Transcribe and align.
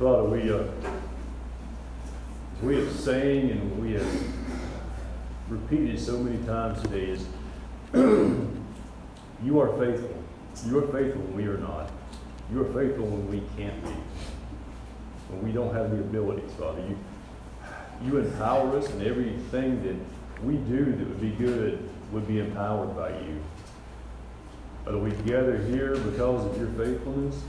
Father, 0.00 0.24
we, 0.24 0.50
uh, 0.50 0.64
we 2.62 2.76
have 2.76 2.90
sang 2.90 3.50
and 3.50 3.82
we 3.82 3.92
have 3.92 4.22
repeated 5.50 6.00
so 6.00 6.16
many 6.16 6.38
times 6.46 6.80
today 6.80 7.10
is 7.10 7.26
you 9.44 9.60
are 9.60 9.76
faithful. 9.78 10.16
You 10.64 10.78
are 10.78 10.86
faithful 10.86 11.20
when 11.20 11.36
we 11.36 11.44
are 11.48 11.58
not. 11.58 11.90
You 12.50 12.62
are 12.62 12.72
faithful 12.72 13.04
when 13.04 13.30
we 13.30 13.42
can't 13.58 13.84
be. 13.84 13.90
When 15.28 15.42
we 15.42 15.52
don't 15.52 15.74
have 15.74 15.90
the 15.90 15.98
abilities, 15.98 16.50
Father. 16.58 16.80
You, 16.80 16.98
you 18.02 18.18
empower 18.20 18.78
us 18.78 18.88
and 18.88 19.02
everything 19.02 19.82
that 19.82 20.42
we 20.42 20.56
do 20.56 20.86
that 20.86 21.08
would 21.08 21.20
be 21.20 21.32
good 21.32 21.90
would 22.10 22.26
be 22.26 22.38
empowered 22.38 22.96
by 22.96 23.10
you. 23.10 23.38
Father, 24.86 24.96
we 24.96 25.10
gather 25.30 25.58
here 25.58 25.94
because 25.94 26.46
of 26.46 26.56
your 26.56 26.68
faithfulness. 26.68 27.42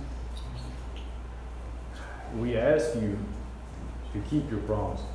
We 2.37 2.57
ask 2.57 2.95
you 2.95 3.17
to 4.13 4.19
keep 4.29 4.49
your 4.49 4.61
promises. 4.61 5.05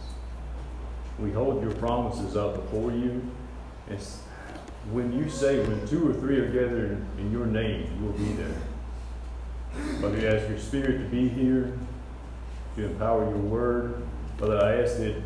We 1.18 1.32
hold 1.32 1.62
your 1.62 1.72
promises 1.72 2.36
up 2.36 2.54
before 2.56 2.92
you. 2.92 3.22
It's 3.88 4.20
when 4.90 5.12
you 5.12 5.28
say, 5.28 5.60
when 5.66 5.86
two 5.88 6.08
or 6.08 6.14
three 6.14 6.38
are 6.38 6.46
gathered 6.46 7.04
in 7.18 7.32
your 7.32 7.46
name, 7.46 7.88
you 7.98 8.06
will 8.06 8.12
be 8.12 8.32
there. 8.32 8.54
Father, 10.00 10.16
we 10.16 10.26
ask 10.26 10.48
your 10.48 10.58
spirit 10.58 10.98
to 10.98 11.04
be 11.04 11.28
here, 11.28 11.76
to 12.76 12.84
empower 12.84 13.28
your 13.28 13.38
word. 13.38 14.06
Father, 14.38 14.62
I 14.62 14.82
ask 14.82 14.98
that 14.98 15.22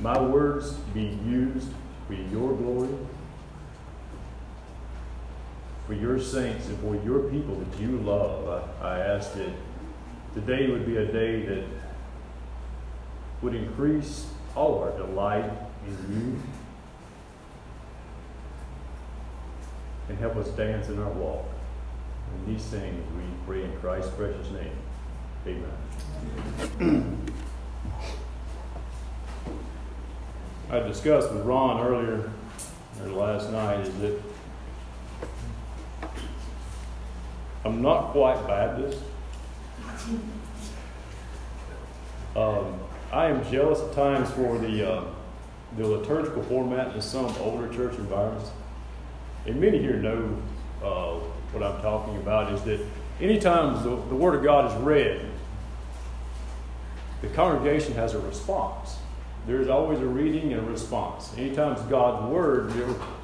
my 0.00 0.20
words 0.20 0.72
be 0.94 1.18
used 1.26 1.68
for 2.06 2.14
your 2.14 2.54
glory, 2.54 2.94
for 5.86 5.94
your 5.94 6.18
saints, 6.18 6.68
and 6.68 6.78
for 6.78 6.94
your 7.04 7.28
people 7.30 7.56
that 7.56 7.80
you 7.80 7.98
love. 7.98 8.64
I, 8.80 8.86
I 8.86 8.98
ask 9.00 9.34
that 9.34 9.50
today 10.40 10.70
would 10.70 10.86
be 10.86 10.96
a 10.98 11.04
day 11.04 11.42
that 11.46 11.64
would 13.42 13.54
increase 13.54 14.26
all 14.54 14.82
our 14.84 14.96
delight 14.96 15.50
in 15.86 15.96
you 16.12 16.40
and 20.08 20.18
help 20.18 20.36
us 20.36 20.48
dance 20.50 20.88
in 20.88 20.98
our 21.00 21.10
walk. 21.10 21.44
And 22.32 22.46
these 22.56 22.64
things 22.66 23.04
we 23.16 23.22
pray 23.46 23.64
in 23.64 23.76
Christ's 23.80 24.12
precious 24.14 24.48
name. 24.50 24.76
Amen. 26.78 27.32
I 30.70 30.78
discussed 30.80 31.32
with 31.32 31.44
Ron 31.44 31.84
earlier, 31.84 32.30
or 33.02 33.08
last 33.08 33.50
night, 33.50 33.80
is 33.80 34.00
that 34.00 34.22
I'm 37.64 37.82
not 37.82 38.12
quite 38.12 38.46
Baptist. 38.46 39.02
Um, 42.36 42.80
I 43.12 43.26
am 43.26 43.42
jealous 43.50 43.80
at 43.80 43.94
times 43.94 44.30
for 44.30 44.58
the, 44.58 44.90
uh, 44.90 45.04
the 45.76 45.86
liturgical 45.86 46.42
format 46.44 46.94
in 46.94 47.02
some 47.02 47.26
older 47.40 47.72
church 47.74 47.96
environments. 47.98 48.50
And 49.46 49.60
many 49.60 49.78
here 49.78 49.96
know 49.96 50.36
uh, 50.82 51.14
what 51.52 51.62
I'm 51.62 51.80
talking 51.80 52.16
about 52.18 52.52
is 52.52 52.62
that 52.62 52.80
anytime 53.20 53.82
the, 53.82 53.96
the 54.08 54.14
Word 54.14 54.34
of 54.34 54.44
God 54.44 54.70
is 54.70 54.76
read, 54.82 55.24
the 57.22 57.28
congregation 57.28 57.94
has 57.94 58.14
a 58.14 58.20
response. 58.20 58.96
There's 59.46 59.68
always 59.68 59.98
a 60.00 60.06
reading 60.06 60.52
and 60.52 60.66
a 60.66 60.70
response. 60.70 61.32
Anytime 61.36 61.76
God's 61.88 62.30
Word 62.30 62.72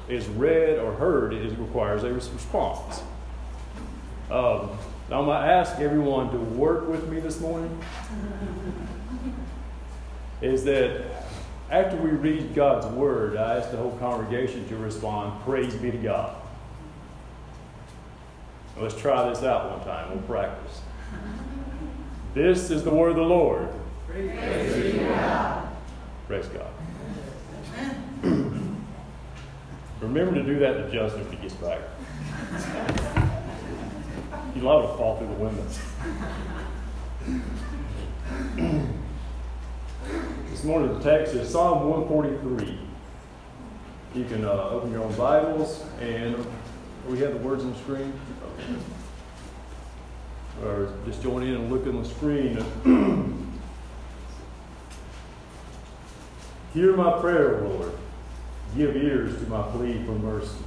is 0.09 0.27
read 0.27 0.79
or 0.79 0.93
heard, 0.93 1.33
it 1.33 1.57
requires 1.59 2.03
a 2.03 2.11
response. 2.11 3.03
Um, 4.31 4.71
now, 5.09 5.19
I'm 5.19 5.25
going 5.25 5.41
to 5.41 5.47
ask 5.47 5.79
everyone 5.79 6.31
to 6.31 6.37
work 6.37 6.87
with 6.87 7.07
me 7.09 7.19
this 7.19 7.39
morning 7.39 7.79
is 10.41 10.63
that 10.63 11.05
after 11.69 11.95
we 11.95 12.09
read 12.09 12.55
God's 12.55 12.87
word, 12.87 13.37
I 13.37 13.57
ask 13.57 13.69
the 13.69 13.77
whole 13.77 13.95
congregation 13.97 14.67
to 14.67 14.77
respond, 14.77 15.43
Praise 15.43 15.75
be 15.75 15.91
to 15.91 15.97
God. 15.97 16.35
Let's 18.77 18.99
try 18.99 19.29
this 19.29 19.43
out 19.43 19.77
one 19.77 19.85
time. 19.85 20.09
We'll 20.09 20.23
practice. 20.23 20.81
This 22.33 22.71
is 22.71 22.83
the 22.83 22.89
word 22.89 23.11
of 23.11 23.15
the 23.17 23.21
Lord. 23.21 23.69
Praise 24.07 24.95
God. 24.99 25.69
Praise 26.27 26.47
God. 26.47 26.71
Remember 30.01 30.33
to 30.33 30.43
do 30.43 30.59
that 30.59 30.73
to 30.73 30.91
Justin 30.91 31.21
if 31.21 31.31
he 31.31 31.37
gets 31.37 31.53
back. 31.55 33.21
He's 34.55 34.63
liable 34.63 34.89
to 34.89 34.97
fall 34.97 35.17
through 35.17 35.27
the 35.27 35.33
window. 35.33 35.65
This 40.49 40.63
morning 40.63 40.97
the 40.97 41.03
text 41.03 41.33
is 41.33 41.49
Psalm 41.49 41.89
143. 41.89 42.79
You 44.15 44.23
can 44.23 44.45
uh, 44.45 44.69
open 44.71 44.93
your 44.93 45.03
own 45.03 45.13
Bibles, 45.15 45.83
and 45.99 46.37
we 47.09 47.19
have 47.19 47.33
the 47.33 47.39
words 47.39 47.65
on 47.65 47.73
the 47.73 47.79
screen. 47.79 48.13
Or 50.63 50.93
just 51.05 51.21
join 51.21 51.43
in 51.43 51.55
and 51.55 51.69
look 51.69 51.85
on 51.85 52.01
the 52.01 52.07
screen. 52.07 52.55
Hear 56.73 56.95
my 56.95 57.19
prayer, 57.19 57.59
Lord. 57.59 57.91
Give 58.77 58.95
ears 58.95 59.37
to 59.37 59.47
my 59.49 59.63
plea 59.63 60.01
for 60.05 60.13
mercy. 60.13 60.63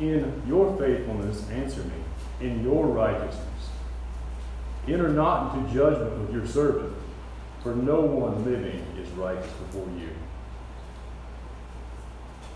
In 0.00 0.42
your 0.48 0.76
faithfulness, 0.76 1.48
answer 1.50 1.84
me. 1.84 2.05
In 2.40 2.62
your 2.62 2.86
righteousness. 2.86 3.42
Enter 4.86 5.08
not 5.08 5.56
into 5.56 5.74
judgment 5.74 6.18
with 6.20 6.32
your 6.32 6.46
servant 6.46 6.92
for 7.66 7.74
no 7.74 8.00
one 8.00 8.44
living 8.44 8.80
is 8.96 9.08
righteous 9.16 9.50
before 9.54 9.88
you. 9.98 10.08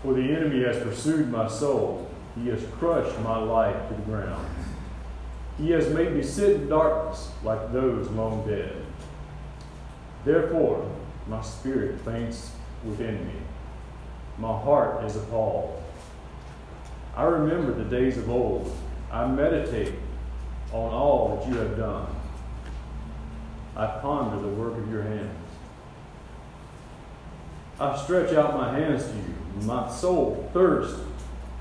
For 0.01 0.13
the 0.13 0.21
enemy 0.21 0.63
has 0.63 0.81
pursued 0.81 1.29
my 1.29 1.49
soul, 1.49 2.09
he 2.41 2.47
has 2.47 2.63
crushed 2.79 3.19
my 3.19 3.37
life 3.37 3.89
to 3.89 3.93
the 3.93 4.01
ground. 4.03 4.47
He 5.57 5.71
has 5.71 5.89
made 5.89 6.13
me 6.13 6.23
sit 6.23 6.61
in 6.61 6.69
darkness 6.69 7.29
like 7.43 7.73
those 7.73 8.07
long 8.11 8.47
dead. 8.47 8.73
Therefore, 10.23 10.89
my 11.27 11.41
spirit 11.41 11.99
faints 12.05 12.51
within 12.85 13.27
me. 13.27 13.33
My 14.37 14.57
heart 14.61 15.03
is 15.03 15.17
appalled. 15.17 15.83
I 17.17 17.23
remember 17.23 17.73
the 17.73 17.89
days 17.89 18.17
of 18.17 18.29
old. 18.29 18.73
I 19.11 19.27
meditate 19.27 19.93
on 20.71 20.93
all 20.93 21.35
that 21.35 21.49
you 21.49 21.57
have 21.57 21.77
done. 21.77 22.07
I 23.75 23.87
ponder 23.99 24.41
the 24.41 24.47
work 24.47 24.77
of 24.77 24.89
your 24.89 25.03
hands. 25.03 25.37
I 27.79 27.97
stretch 27.97 28.33
out 28.33 28.55
my 28.55 28.77
hands 28.77 29.05
to 29.05 29.13
you. 29.13 29.65
My 29.67 29.89
soul 29.89 30.49
thirsts 30.53 30.99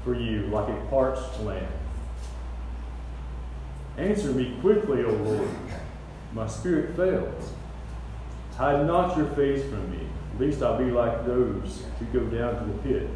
for 0.05 0.15
you 0.15 0.43
like 0.47 0.69
a 0.69 0.87
parched 0.91 1.41
land. 1.41 1.67
Answer 3.97 4.29
me 4.29 4.57
quickly, 4.61 5.03
O 5.03 5.11
Lord. 5.11 5.49
My 6.33 6.47
spirit 6.47 6.95
fails. 6.95 7.53
Hide 8.57 8.87
not 8.87 9.17
your 9.17 9.27
face 9.31 9.63
from 9.69 9.91
me, 9.91 10.07
lest 10.39 10.63
I 10.63 10.79
be 10.79 10.91
like 10.91 11.27
those 11.27 11.85
who 11.99 12.05
go 12.07 12.27
down 12.27 12.59
to 12.59 12.73
the 12.73 12.79
pit. 12.83 13.09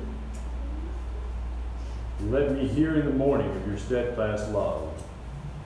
Let 2.22 2.52
me 2.52 2.66
hear 2.66 2.94
in 2.94 3.06
the 3.06 3.12
morning 3.12 3.50
of 3.50 3.66
your 3.66 3.76
steadfast 3.76 4.50
love, 4.50 4.90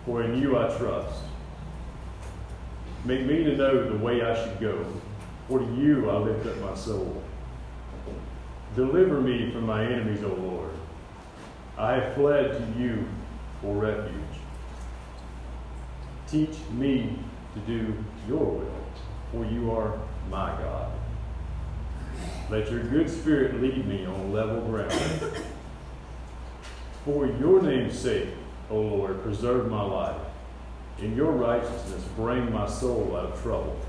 for 0.04 0.22
in 0.22 0.41
you 0.41 0.59
I 0.59 0.75
trust. 0.76 1.22
Make 3.04 3.26
me 3.26 3.44
to 3.44 3.56
know 3.56 3.88
the 3.88 3.98
way 3.98 4.22
I 4.22 4.34
should 4.34 4.58
go, 4.58 4.84
for 5.47 5.58
to 5.58 5.75
you 5.76 6.10
I 6.10 6.16
lift 6.16 6.47
up 6.47 6.56
my 6.58 6.75
soul. 6.75 7.22
Deliver 8.75 9.20
me 9.20 9.50
from 9.50 9.66
my 9.66 9.84
enemies, 9.84 10.22
O 10.25 10.28
Lord. 10.28 10.70
I 11.76 11.92
have 11.94 12.14
fled 12.14 12.53
to 12.53 12.81
you 12.81 13.06
for 13.61 13.75
refuge. 13.75 14.14
Teach 16.26 16.56
me 16.73 17.19
to 17.55 17.61
do 17.61 18.05
your 18.26 18.44
will, 18.44 18.82
for 19.32 19.44
you 19.44 19.70
are 19.70 19.99
my 20.31 20.50
God. 20.50 20.93
Let 22.50 22.70
your 22.70 22.82
good 22.84 23.08
spirit 23.08 23.61
lead 23.61 23.87
me 23.87 24.06
on 24.06 24.32
level 24.32 24.61
ground. 24.62 25.44
For 27.08 27.26
your 27.26 27.62
name's 27.62 27.99
sake, 27.99 28.28
O 28.69 28.78
Lord, 28.78 29.22
preserve 29.22 29.70
my 29.70 29.81
life. 29.81 30.20
In 30.99 31.16
your 31.16 31.31
righteousness, 31.31 32.05
bring 32.14 32.52
my 32.52 32.69
soul 32.69 33.16
out 33.16 33.32
of 33.32 33.43
trouble. 33.43 33.81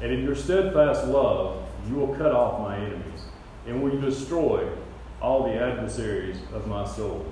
And 0.00 0.10
in 0.10 0.22
your 0.22 0.34
steadfast 0.34 1.06
love, 1.06 1.62
you 1.86 1.96
will 1.96 2.14
cut 2.14 2.32
off 2.32 2.60
my 2.60 2.78
enemies, 2.78 3.24
and 3.66 3.82
will 3.82 4.00
destroy 4.00 4.66
all 5.20 5.42
the 5.42 5.52
adversaries 5.52 6.38
of 6.54 6.66
my 6.66 6.86
soul. 6.86 7.26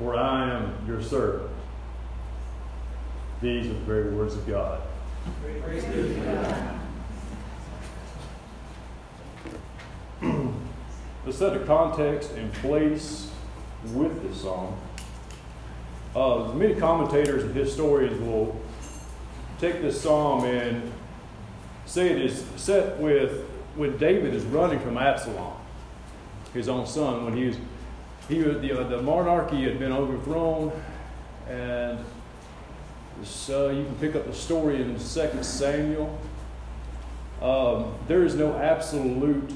For 0.00 0.16
I 0.16 0.50
am 0.50 0.74
your 0.88 1.00
servant. 1.00 1.52
These 3.40 3.66
are 3.66 3.74
the 3.74 3.74
very 3.76 4.10
words 4.12 4.34
of 4.34 4.44
God. 4.44 4.80
Praise 5.62 5.84
God. 6.24 6.80
Let's 11.24 11.38
set 11.38 11.56
a 11.56 11.60
context 11.64 12.32
and 12.32 12.52
place 12.54 13.30
with 13.92 14.22
this 14.22 14.40
song. 14.42 14.80
Uh, 16.14 16.52
many 16.54 16.74
commentators 16.74 17.42
and 17.42 17.54
historians 17.54 18.20
will 18.20 18.60
take 19.58 19.82
this 19.82 20.00
psalm 20.00 20.44
and 20.44 20.92
say 21.86 22.10
it 22.10 22.22
is 22.22 22.44
set 22.56 22.98
with 22.98 23.44
when 23.76 23.96
David 23.98 24.34
is 24.34 24.44
running 24.44 24.78
from 24.80 24.96
Absalom, 24.96 25.54
his 26.52 26.68
own 26.68 26.86
son, 26.86 27.24
when 27.24 27.36
he 27.36 27.46
was 27.46 27.56
he 28.28 28.40
the, 28.40 28.80
uh, 28.80 28.88
the 28.88 29.02
monarchy 29.02 29.64
had 29.64 29.78
been 29.78 29.92
overthrown, 29.92 30.72
and 31.48 31.98
so 33.22 33.68
you 33.70 33.84
can 33.84 33.94
pick 33.96 34.14
up 34.16 34.26
the 34.26 34.32
story 34.32 34.80
in 34.80 34.94
2 34.94 34.98
Samuel. 35.42 36.18
Um, 37.42 37.92
there 38.08 38.24
is 38.24 38.34
no 38.34 38.56
absolute 38.56 39.54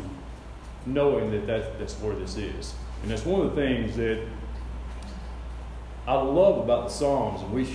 knowing 0.85 1.31
that, 1.31 1.47
that 1.47 1.79
that's 1.79 1.95
where 1.95 2.15
this 2.15 2.37
is. 2.37 2.75
And 3.03 3.11
that's 3.11 3.25
one 3.25 3.41
of 3.41 3.55
the 3.55 3.63
things 3.63 3.97
that 3.97 4.21
I 6.07 6.15
love 6.15 6.59
about 6.59 6.89
the 6.89 6.95
Psalms, 6.95 7.43
and 7.43 7.53
we 7.53 7.69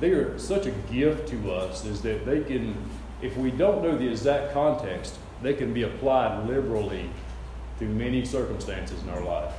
they 0.00 0.10
are 0.10 0.38
such 0.38 0.66
a 0.66 0.70
gift 0.92 1.28
to 1.28 1.52
us, 1.52 1.84
is 1.84 2.02
that 2.02 2.24
they 2.24 2.42
can, 2.42 2.76
if 3.20 3.36
we 3.36 3.50
don't 3.50 3.82
know 3.82 3.98
the 3.98 4.08
exact 4.08 4.52
context, 4.52 5.18
they 5.42 5.54
can 5.54 5.74
be 5.74 5.82
applied 5.82 6.46
liberally 6.46 7.10
to 7.78 7.84
many 7.84 8.24
circumstances 8.24 9.02
in 9.02 9.08
our 9.08 9.22
life. 9.22 9.52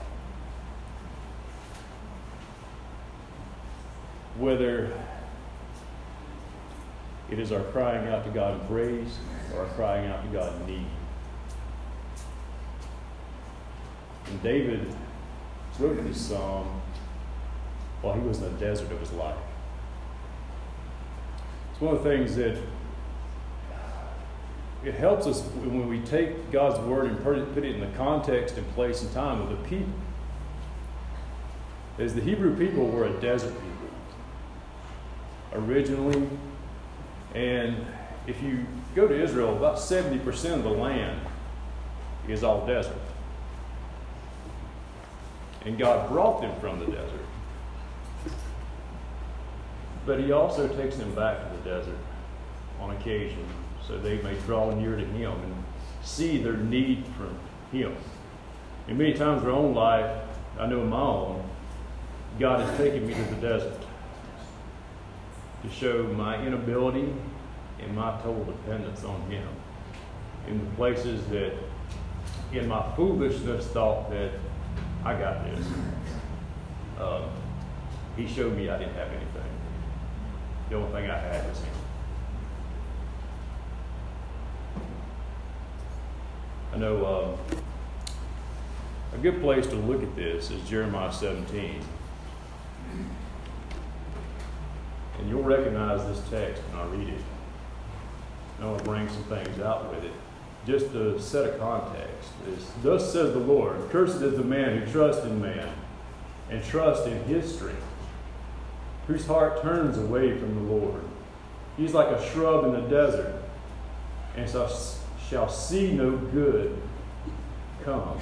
Whether 4.37 4.91
it 7.29 7.37
is 7.37 7.51
our 7.51 7.63
crying 7.63 8.07
out 8.07 8.23
to 8.25 8.31
God 8.31 8.61
in 8.61 8.67
praise 8.67 9.17
or 9.53 9.61
our 9.61 9.67
crying 9.73 10.09
out 10.09 10.23
to 10.23 10.29
God 10.29 10.59
in 10.61 10.67
need. 10.67 10.85
And 14.27 14.43
David 14.43 14.93
wrote 15.79 16.03
this 16.03 16.19
psalm 16.19 16.81
while 18.01 18.13
he 18.13 18.21
was 18.21 18.41
in 18.41 18.53
the 18.53 18.59
desert 18.59 18.91
of 18.91 18.99
his 18.99 19.11
life. 19.13 19.37
It's 21.71 21.81
one 21.81 21.95
of 21.95 22.03
the 22.03 22.09
things 22.09 22.35
that 22.35 22.57
it 24.83 24.93
helps 24.93 25.27
us 25.27 25.41
when 25.41 25.89
we 25.89 25.99
take 25.99 26.51
God's 26.51 26.79
word 26.79 27.07
and 27.07 27.21
put 27.23 27.37
it 27.37 27.75
in 27.75 27.79
the 27.81 27.97
context 27.97 28.57
and 28.57 28.67
place 28.75 29.01
and 29.01 29.11
time 29.13 29.41
of 29.41 29.49
the 29.49 29.57
people. 29.67 29.93
As 31.97 32.15
the 32.15 32.21
Hebrew 32.21 32.55
people 32.55 32.87
were 32.87 33.05
a 33.05 33.13
desert 33.19 33.53
people 33.53 33.89
originally, 35.53 36.29
and 37.35 37.85
if 38.25 38.41
you 38.41 38.65
go 38.95 39.07
to 39.07 39.21
Israel, 39.21 39.55
about 39.55 39.77
70% 39.77 40.53
of 40.53 40.63
the 40.63 40.69
land 40.69 41.19
is 42.27 42.43
all 42.43 42.65
desert. 42.65 42.95
And 45.65 45.77
God 45.77 46.09
brought 46.09 46.41
them 46.41 46.57
from 46.59 46.79
the 46.79 46.85
desert. 46.85 47.25
But 50.05 50.19
He 50.19 50.31
also 50.31 50.67
takes 50.67 50.95
them 50.95 51.13
back 51.13 51.37
to 51.39 51.57
the 51.57 51.63
desert 51.69 51.97
on 52.79 52.91
occasion 52.95 53.45
so 53.85 53.97
they 53.97 54.21
may 54.21 54.35
draw 54.45 54.71
near 54.71 54.95
to 54.95 55.05
Him 55.05 55.31
and 55.31 55.63
see 56.03 56.37
their 56.37 56.57
need 56.57 57.03
from 57.17 57.37
Him. 57.71 57.95
And 58.87 58.97
many 58.97 59.13
times 59.13 59.43
in 59.43 59.49
our 59.49 59.55
own 59.55 59.73
life, 59.73 60.23
I 60.59 60.67
know 60.67 60.81
in 60.81 60.89
my 60.89 60.99
own, 60.99 61.43
God 62.39 62.61
has 62.61 62.77
taken 62.77 63.05
me 63.05 63.13
to 63.13 63.23
the 63.23 63.35
desert 63.35 63.81
to 65.63 65.69
show 65.69 66.03
my 66.03 66.41
inability 66.45 67.13
and 67.79 67.95
my 67.95 68.17
total 68.21 68.45
dependence 68.45 69.03
on 69.03 69.21
Him. 69.29 69.47
In 70.47 70.59
the 70.59 70.75
places 70.75 71.25
that, 71.27 71.53
in 72.53 72.67
my 72.67 72.83
foolishness, 72.95 73.67
thought 73.67 74.09
that 74.11 74.31
I 75.03 75.13
got 75.13 75.45
this. 75.45 75.65
Um, 76.99 77.23
he 78.17 78.27
showed 78.27 78.55
me 78.55 78.69
I 78.69 78.77
didn't 78.77 78.95
have 78.95 79.07
anything. 79.07 79.49
The 80.69 80.75
only 80.75 80.91
thing 80.91 81.09
I 81.09 81.17
had 81.17 81.47
was 81.47 81.59
Him. 81.59 81.73
I 86.73 86.77
know 86.77 87.37
um, 87.49 87.57
a 89.13 89.17
good 89.17 89.41
place 89.41 89.65
to 89.67 89.75
look 89.75 90.03
at 90.03 90.15
this 90.15 90.51
is 90.51 90.61
Jeremiah 90.69 91.11
17. 91.11 91.81
And 95.19 95.29
you'll 95.29 95.43
recognize 95.43 96.05
this 96.05 96.29
text 96.29 96.61
when 96.63 96.79
I 96.79 96.85
read 96.85 97.09
it. 97.13 97.21
I 98.61 98.65
want 98.65 98.77
to 98.79 98.83
bring 98.83 99.07
some 99.09 99.23
things 99.23 99.59
out 99.61 99.89
with 99.89 100.03
it. 100.03 100.11
Just 100.65 100.91
to 100.91 101.19
set 101.19 101.53
a 101.53 101.57
context 101.57 102.29
is 102.47 102.65
thus 102.83 103.11
says 103.11 103.33
the 103.33 103.39
Lord, 103.39 103.89
cursed 103.89 104.21
is 104.21 104.37
the 104.37 104.43
man 104.43 104.77
who 104.77 104.91
trusts 104.91 105.25
in 105.25 105.41
man 105.41 105.69
and 106.49 106.63
trusts 106.63 107.07
in 107.07 107.23
his 107.23 107.55
strength, 107.55 107.81
whose 109.07 109.25
heart 109.25 109.61
turns 109.61 109.97
away 109.97 110.37
from 110.37 110.55
the 110.55 110.73
Lord. 110.73 111.01
He's 111.77 111.93
like 111.93 112.09
a 112.09 112.31
shrub 112.31 112.65
in 112.65 112.73
the 112.73 112.89
desert, 112.89 113.41
and 114.35 114.49
shall, 114.49 114.71
shall 115.29 115.49
see 115.49 115.93
no 115.93 116.17
good 116.17 116.81
come. 117.83 118.19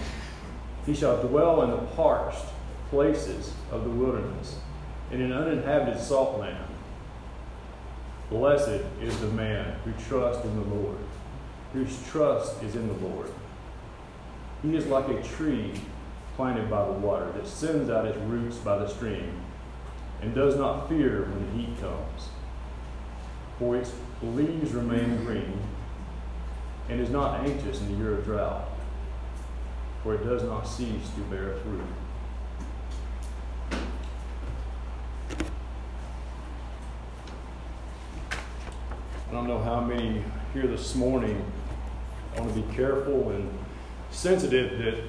He 0.86 0.94
shall 0.94 1.22
dwell 1.28 1.64
in 1.64 1.72
the 1.72 1.86
parched 1.96 2.46
places 2.90 3.52
of 3.72 3.84
the 3.84 3.90
wilderness, 3.90 4.60
in 5.12 5.22
an 5.22 5.34
uninhabited 5.34 6.00
salt 6.00 6.40
land. 6.40 6.68
Blessed 8.30 8.84
is 9.02 9.18
the 9.20 9.28
man 9.28 9.80
who 9.84 9.92
trusts 10.08 10.46
in 10.46 10.56
the 10.56 10.76
Lord, 10.76 10.98
whose 11.74 11.98
trust 12.10 12.62
is 12.64 12.76
in 12.76 12.88
the 12.88 13.08
Lord. 13.08 13.32
He 14.64 14.76
is 14.76 14.88
like 14.88 15.08
a 15.10 15.22
tree 15.22 15.74
planted 16.36 16.70
by 16.70 16.86
the 16.86 16.94
water 16.94 17.32
that 17.34 17.48
sends 17.48 17.90
out 17.90 18.06
its 18.06 18.18
roots 18.20 18.58
by 18.58 18.78
the 18.78 18.88
stream 18.88 19.42
and 20.22 20.34
does 20.34 20.56
not 20.56 20.90
fear 20.90 21.24
when 21.24 21.46
the 21.46 21.58
heat 21.58 21.80
comes. 21.80 22.30
For 23.60 23.76
its 23.76 23.92
leaves 24.22 24.72
remain 24.74 25.24
green 25.26 25.60
and 26.90 27.02
is 27.02 27.10
not 27.10 27.42
anxious 27.42 27.82
in 27.82 27.92
the 27.92 27.98
year 27.98 28.18
of 28.18 28.24
drought, 28.24 28.70
for 30.04 30.16
it 30.16 30.24
does 30.24 30.44
not 30.44 30.68
cease 30.68 31.10
to 31.16 31.22
bear 31.30 31.56
fruit. 31.58 31.82
I 39.28 39.34
don't 39.34 39.48
know 39.48 39.60
how 39.60 39.82
many 39.82 40.24
here 40.54 40.68
this 40.68 40.96
morning 40.96 41.46
I 42.34 42.40
want 42.40 42.56
to 42.56 42.62
be 42.62 42.76
careful 42.76 43.30
and 43.32 43.50
sensitive 44.10 44.80
that. 44.80 45.04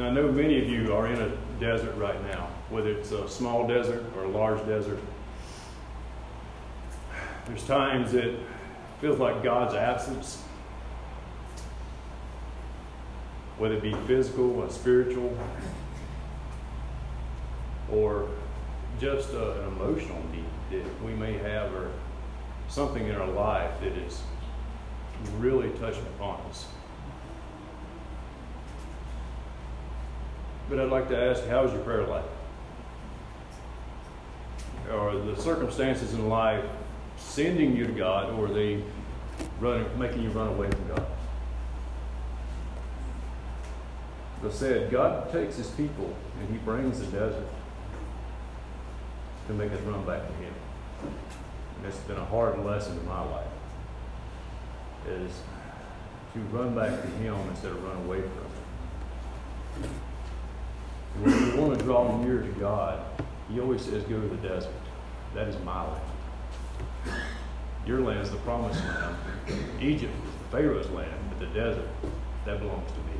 I 0.00 0.10
know 0.10 0.30
many 0.30 0.62
of 0.62 0.68
you 0.68 0.94
are 0.94 1.08
in 1.08 1.20
a 1.20 1.36
desert 1.58 1.96
right 1.96 2.22
now, 2.28 2.48
whether 2.70 2.90
it's 2.90 3.10
a 3.10 3.28
small 3.28 3.66
desert 3.66 4.04
or 4.16 4.22
a 4.22 4.28
large 4.28 4.64
desert. 4.66 5.00
There's 7.46 7.64
times 7.64 8.14
it 8.14 8.38
feels 9.00 9.18
like 9.18 9.42
God's 9.42 9.74
absence, 9.74 10.44
whether 13.56 13.74
it 13.74 13.82
be 13.82 13.94
physical 14.06 14.60
or 14.60 14.70
spiritual, 14.70 15.36
or 17.90 18.28
just 19.00 19.34
uh, 19.34 19.54
an 19.54 19.66
emotional 19.68 20.22
need 20.30 20.44
that 20.70 21.04
we 21.04 21.14
may 21.14 21.32
have, 21.38 21.74
or 21.74 21.90
something 22.68 23.06
in 23.06 23.14
our 23.16 23.26
life 23.26 23.80
that 23.80 23.92
is 23.92 24.22
really 25.38 25.70
touching 25.70 26.06
upon 26.16 26.40
us. 26.48 26.66
But 30.68 30.78
I'd 30.78 30.90
like 30.90 31.08
to 31.08 31.16
ask, 31.16 31.46
how's 31.46 31.72
your 31.72 31.82
prayer 31.82 32.06
life? 32.06 32.24
Are 34.90 35.16
the 35.16 35.36
circumstances 35.40 36.14
in 36.14 36.28
life 36.28 36.64
sending 37.16 37.76
you 37.76 37.86
to 37.86 37.92
God, 37.92 38.30
or 38.34 38.46
are 38.46 38.52
they 38.52 38.82
running, 39.60 39.86
making 39.98 40.22
you 40.22 40.30
run 40.30 40.48
away 40.48 40.70
from 40.70 40.88
God? 40.88 41.06
As 44.44 44.54
I 44.54 44.56
said, 44.56 44.90
God 44.90 45.32
takes 45.32 45.56
His 45.56 45.68
people 45.70 46.14
and 46.38 46.48
He 46.50 46.58
brings 46.58 47.00
the 47.00 47.06
desert 47.06 47.48
to 49.48 49.52
make 49.54 49.72
us 49.72 49.80
run 49.80 50.04
back 50.04 50.26
to 50.26 50.32
Him. 50.34 50.54
And 51.78 51.86
it's 51.86 51.98
been 51.98 52.16
a 52.16 52.24
hard 52.24 52.58
lesson 52.64 52.98
in 52.98 53.06
my 53.06 53.24
life. 53.24 53.46
Is 55.08 55.40
to 56.34 56.40
run 56.56 56.74
back 56.74 57.00
to 57.00 57.08
Him 57.08 57.34
instead 57.48 57.72
of 57.72 57.82
run 57.82 57.96
away 58.04 58.20
from 58.20 58.30
Him. 59.82 59.90
When 61.22 61.54
you 61.56 61.60
want 61.60 61.78
to 61.78 61.84
draw 61.84 62.20
near 62.22 62.42
to 62.42 62.52
God, 62.60 63.00
He 63.50 63.60
always 63.60 63.82
says, 63.82 64.02
go 64.04 64.20
to 64.20 64.28
the 64.28 64.36
desert. 64.36 64.72
That 65.34 65.48
is 65.48 65.56
my 65.64 65.82
land. 65.82 67.22
Your 67.86 68.00
land 68.00 68.20
is 68.20 68.30
the 68.30 68.36
promised 68.38 68.82
land. 68.84 69.16
Egypt 69.80 70.12
is 70.26 70.32
the 70.32 70.56
Pharaoh's 70.56 70.90
land, 70.90 71.18
but 71.30 71.40
the 71.40 71.46
desert, 71.58 71.88
that 72.44 72.58
belongs 72.60 72.90
to 72.90 72.98
me. 72.98 73.18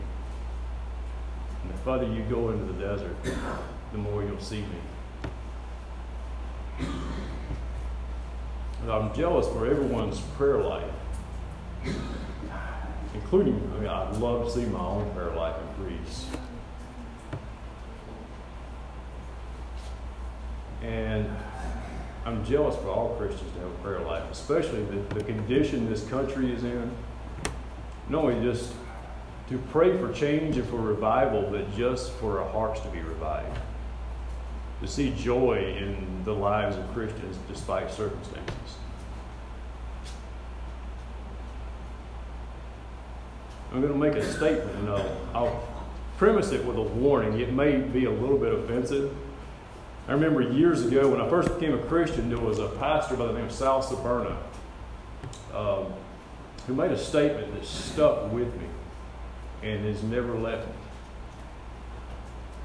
And 1.62 1.72
the 1.72 1.78
further 1.78 2.04
you 2.04 2.22
go 2.24 2.50
into 2.50 2.70
the 2.70 2.78
desert, 2.78 3.16
the 3.92 3.98
more 3.98 4.22
you'll 4.22 4.40
see 4.40 4.60
me. 4.60 4.78
I'm 8.90 9.14
jealous 9.14 9.46
for 9.48 9.66
everyone's 9.66 10.20
prayer 10.38 10.62
life, 10.62 10.90
including, 13.12 13.70
I 13.74 13.78
mean, 13.78 13.88
I'd 13.88 14.16
love 14.16 14.46
to 14.46 14.50
see 14.50 14.64
my 14.64 14.80
own 14.80 15.12
prayer 15.14 15.30
life 15.34 15.56
increase. 15.76 16.26
And 20.82 21.28
I'm 22.24 22.44
jealous 22.46 22.76
for 22.76 22.88
all 22.88 23.14
Christians 23.16 23.52
to 23.52 23.60
have 23.60 23.70
a 23.70 23.74
prayer 23.82 24.00
life, 24.00 24.22
especially 24.30 24.82
the, 24.84 25.14
the 25.14 25.24
condition 25.24 25.90
this 25.90 26.06
country 26.08 26.52
is 26.52 26.64
in. 26.64 26.90
Not 28.08 28.24
only 28.24 28.42
just 28.42 28.72
to 29.48 29.58
pray 29.70 29.98
for 29.98 30.12
change 30.12 30.56
and 30.56 30.68
for 30.68 30.76
revival, 30.76 31.48
but 31.50 31.74
just 31.76 32.12
for 32.12 32.40
our 32.40 32.50
hearts 32.50 32.80
to 32.80 32.88
be 32.88 33.00
revived. 33.00 33.58
To 34.80 34.88
see 34.88 35.10
joy 35.14 35.74
in 35.76 36.22
the 36.24 36.34
lives 36.34 36.76
of 36.76 36.90
Christians 36.94 37.36
despite 37.48 37.90
circumstances. 37.90 38.57
I'm 43.72 43.80
going 43.80 43.92
to 43.92 43.98
make 43.98 44.14
a 44.14 44.32
statement, 44.32 44.76
and 44.78 44.88
I'll, 44.88 45.20
I'll 45.34 45.68
premise 46.16 46.52
it 46.52 46.64
with 46.64 46.76
a 46.76 46.82
warning. 46.82 47.38
It 47.38 47.52
may 47.52 47.76
be 47.76 48.06
a 48.06 48.10
little 48.10 48.38
bit 48.38 48.52
offensive. 48.52 49.14
I 50.08 50.12
remember 50.12 50.40
years 50.40 50.86
ago 50.86 51.08
when 51.08 51.20
I 51.20 51.28
first 51.28 51.48
became 51.58 51.74
a 51.74 51.82
Christian, 51.82 52.30
there 52.30 52.38
was 52.38 52.58
a 52.58 52.68
pastor 52.68 53.16
by 53.16 53.26
the 53.26 53.34
name 53.34 53.44
of 53.44 53.52
Sal 53.52 53.82
Sberna 53.82 54.36
um, 55.52 55.92
who 56.66 56.74
made 56.74 56.92
a 56.92 56.98
statement 56.98 57.54
that 57.54 57.64
stuck 57.66 58.32
with 58.32 58.52
me 58.54 58.66
and 59.62 59.84
has 59.84 60.02
never 60.02 60.34
left 60.34 60.66
me. 60.66 60.74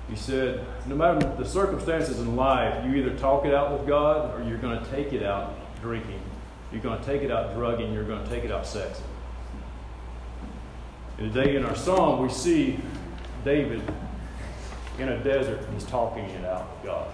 He 0.10 0.15
said, 0.15 0.65
No 0.86 0.95
matter 0.95 1.19
the 1.38 1.45
circumstances 1.45 2.19
in 2.19 2.36
life, 2.36 2.86
you 2.86 2.95
either 2.95 3.17
talk 3.17 3.45
it 3.45 3.53
out 3.53 3.77
with 3.77 3.88
God 3.88 4.39
or 4.39 4.48
you're 4.48 4.57
going 4.57 4.81
to 4.81 4.91
take 4.91 5.13
it 5.13 5.24
out 5.24 5.53
drinking. 5.81 6.22
You're 6.72 6.81
going 6.81 7.00
to 7.00 7.05
take 7.05 7.22
it 7.22 7.31
out 7.31 7.55
drugging. 7.55 7.93
You're 7.93 8.03
going 8.03 8.24
to 8.24 8.29
take 8.29 8.43
it 8.43 8.51
out 8.51 8.63
sexing. 8.63 9.01
Today 11.24 11.56
in 11.56 11.63
our 11.63 11.74
psalm, 11.74 12.22
we 12.22 12.27
see 12.27 12.77
David 13.46 13.82
in 15.00 15.08
a 15.08 15.24
desert 15.24 15.62
and 15.62 15.74
he's 15.74 15.86
talking 15.86 16.25
it 16.25 16.44
out 16.44 16.70
with 16.70 16.84
God. 16.84 17.08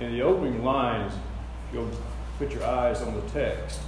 In 0.00 0.12
the 0.12 0.20
opening 0.20 0.62
lines, 0.62 1.14
you'll 1.72 1.88
put 2.38 2.52
your 2.52 2.64
eyes 2.64 3.00
on 3.00 3.14
the 3.14 3.22
text. 3.30 3.80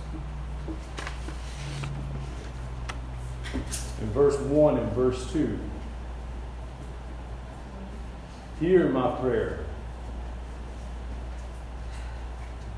In 4.01 4.11
verse 4.13 4.39
1 4.39 4.79
and 4.79 4.93
verse 4.93 5.31
2, 5.33 5.59
hear 8.59 8.89
my 8.89 9.11
prayer, 9.17 9.67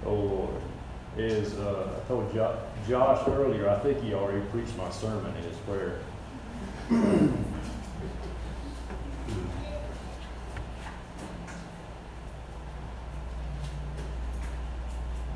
O 0.04 0.12
Lord 0.12 0.55
is 1.16 1.54
uh, 1.54 1.88
I 1.96 2.08
told 2.08 2.32
jo- 2.32 2.58
Josh 2.88 3.26
earlier, 3.28 3.68
I 3.68 3.78
think 3.80 4.02
he 4.02 4.14
already 4.14 4.44
preached 4.46 4.76
my 4.76 4.90
sermon 4.90 5.34
in 5.36 5.42
his 5.44 5.56
prayer. 5.58 6.00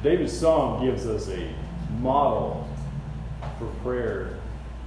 David's 0.03 0.39
psalm 0.39 0.85
gives 0.85 1.07
us 1.07 1.29
a 1.29 1.53
model 2.01 2.67
for 3.59 3.67
prayer 3.83 4.39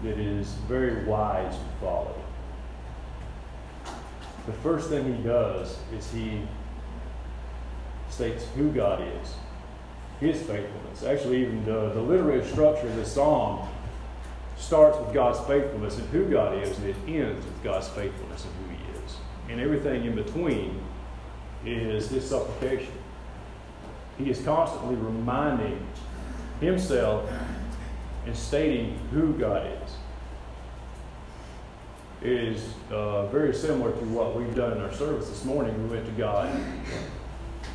that 0.03 0.17
is 0.17 0.53
very 0.67 1.05
wise 1.05 1.55
to 1.55 1.65
follow. 1.79 2.15
The 4.45 4.53
first 4.53 4.89
thing 4.89 5.15
he 5.15 5.23
does 5.23 5.77
is 5.95 6.11
he 6.11 6.41
states 8.09 8.45
who 8.55 8.71
God 8.71 9.01
is 9.21 9.35
his 10.23 10.41
faithfulness. 10.41 11.03
Actually, 11.03 11.41
even 11.41 11.65
the, 11.65 11.89
the 11.89 12.01
literary 12.01 12.45
structure 12.45 12.87
of 12.87 12.95
this 12.95 13.11
psalm 13.11 13.67
starts 14.57 14.97
with 14.97 15.13
God's 15.13 15.39
faithfulness 15.47 15.97
and 15.97 16.07
who 16.09 16.25
God 16.29 16.57
is, 16.57 16.77
and 16.77 16.87
it 16.87 16.95
ends 17.07 17.45
with 17.45 17.63
God's 17.63 17.89
faithfulness 17.89 18.45
and 18.45 18.53
who 18.55 18.75
He 18.75 19.03
is. 19.03 19.15
And 19.49 19.59
everything 19.59 20.05
in 20.05 20.15
between 20.15 20.81
is 21.65 22.09
His 22.09 22.27
supplication. 22.27 22.93
He 24.17 24.29
is 24.29 24.41
constantly 24.41 24.95
reminding 24.95 25.85
Himself 26.61 27.29
and 28.25 28.35
stating 28.35 28.97
who 29.11 29.33
God 29.33 29.67
is. 29.83 29.95
It 32.21 32.31
is 32.31 32.73
uh, 32.89 33.25
very 33.27 33.53
similar 33.53 33.91
to 33.91 34.05
what 34.05 34.33
we've 34.33 34.55
done 34.55 34.77
in 34.77 34.81
our 34.81 34.93
service 34.93 35.27
this 35.27 35.43
morning. 35.43 35.83
We 35.83 35.95
went 35.95 36.05
to 36.05 36.11
God 36.13 36.49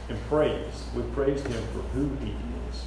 and 0.09 0.21
praise. 0.29 0.87
We 0.95 1.03
praised 1.03 1.47
him 1.47 1.63
for 1.73 1.81
who 1.95 2.11
he 2.25 2.31
is. 2.71 2.85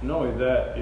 Knowing 0.00 0.38
that, 0.38 0.76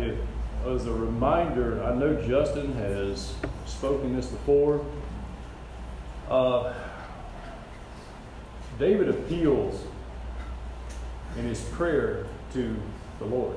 as 0.67 0.87
a 0.87 0.93
reminder, 0.93 1.83
I 1.83 1.95
know 1.95 2.15
Justin 2.27 2.73
has 2.75 3.35
spoken 3.67 4.17
this 4.17 4.27
before. 4.27 4.85
Uh, 6.29 6.73
David 8.79 9.09
appeals 9.09 9.85
in 11.37 11.45
his 11.45 11.61
prayer 11.61 12.27
to 12.55 12.77
the 13.19 13.27
Lord. 13.27 13.57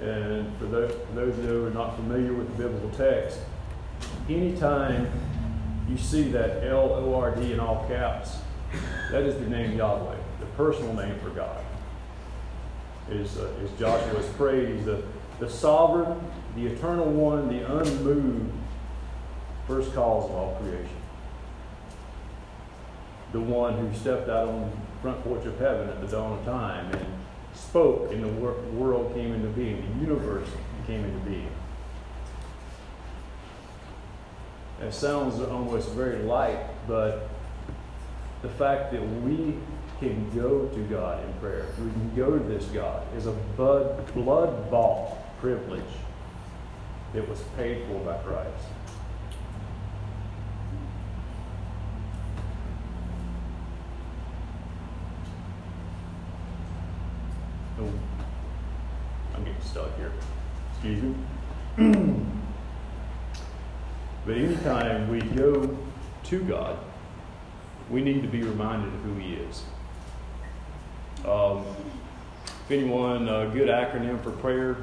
And 0.00 0.56
for 0.58 0.66
those, 0.66 0.92
for 0.92 1.14
those 1.14 1.34
who 1.36 1.66
are 1.66 1.70
not 1.70 1.96
familiar 1.96 2.32
with 2.32 2.48
the 2.56 2.62
biblical 2.62 2.90
text, 2.90 3.38
anytime 4.28 5.10
you 5.88 5.98
see 5.98 6.30
that 6.30 6.64
L 6.64 6.92
O 6.94 7.14
R 7.14 7.34
D 7.34 7.52
in 7.52 7.60
all 7.60 7.84
caps, 7.86 8.38
that 9.10 9.24
is 9.24 9.34
the 9.34 9.48
name 9.48 9.76
Yahweh, 9.76 10.16
the 10.38 10.46
personal 10.56 10.94
name 10.94 11.18
for 11.18 11.30
God. 11.30 11.64
Is, 13.10 13.38
uh, 13.38 13.48
is 13.62 13.70
Joshua's 13.72 14.28
praise, 14.36 14.84
the, 14.84 15.02
the 15.40 15.50
sovereign, 15.50 16.20
the 16.54 16.66
eternal 16.66 17.06
one, 17.06 17.48
the 17.48 17.66
unmoved 17.78 18.52
first 19.66 19.92
cause 19.94 20.24
of 20.24 20.30
all 20.30 20.54
creation. 20.62 20.88
The 23.32 23.40
one 23.40 23.76
who 23.76 23.96
stepped 23.98 24.28
out 24.28 24.48
on 24.48 24.70
the 24.70 25.02
front 25.02 25.24
porch 25.24 25.44
of 25.44 25.58
heaven 25.58 25.88
at 25.88 26.00
the 26.00 26.06
dawn 26.06 26.38
of 26.38 26.44
time 26.44 26.92
and 26.92 27.06
spoke 27.60 28.10
and 28.10 28.24
the 28.24 28.28
wor- 28.28 28.60
world 28.72 29.14
came 29.14 29.34
into 29.34 29.48
being, 29.48 29.80
the 29.80 30.00
universe 30.00 30.48
came 30.86 31.04
into 31.04 31.18
being. 31.20 31.50
It 34.80 34.94
sounds 34.94 35.40
almost 35.40 35.90
very 35.90 36.22
light, 36.22 36.58
but 36.88 37.28
the 38.42 38.48
fact 38.48 38.92
that 38.92 39.02
we 39.22 39.56
can 39.98 40.30
go 40.34 40.66
to 40.68 40.80
God 40.84 41.22
in 41.22 41.32
prayer, 41.34 41.66
we 41.78 41.90
can 41.90 42.14
go 42.16 42.38
to 42.38 42.44
this 42.44 42.64
God, 42.66 43.02
is 43.14 43.26
a 43.26 43.32
blood 43.56 44.70
bought 44.70 45.38
privilege 45.40 45.82
that 47.12 47.28
was 47.28 47.40
paid 47.56 47.86
for 47.86 47.98
by 48.00 48.16
Christ. 48.18 48.66
I'm 59.34 59.44
getting 59.44 59.62
stuck 59.62 59.89
here. 60.00 60.12
Excuse 60.72 61.02
me. 61.02 61.14
but 64.26 64.36
anytime 64.36 65.08
we 65.08 65.20
go 65.20 65.76
to 66.24 66.40
God, 66.44 66.78
we 67.90 68.02
need 68.02 68.22
to 68.22 68.28
be 68.28 68.42
reminded 68.42 68.92
of 68.92 69.00
who 69.00 69.14
He 69.16 69.34
is. 69.34 69.62
Um, 71.24 71.64
if 72.64 72.70
anyone, 72.70 73.28
a 73.28 73.48
good 73.48 73.68
acronym 73.68 74.22
for 74.22 74.30
prayer 74.30 74.76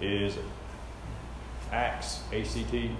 is 0.00 0.38
ACTS, 1.72 2.20
A-C-T. 2.32 2.90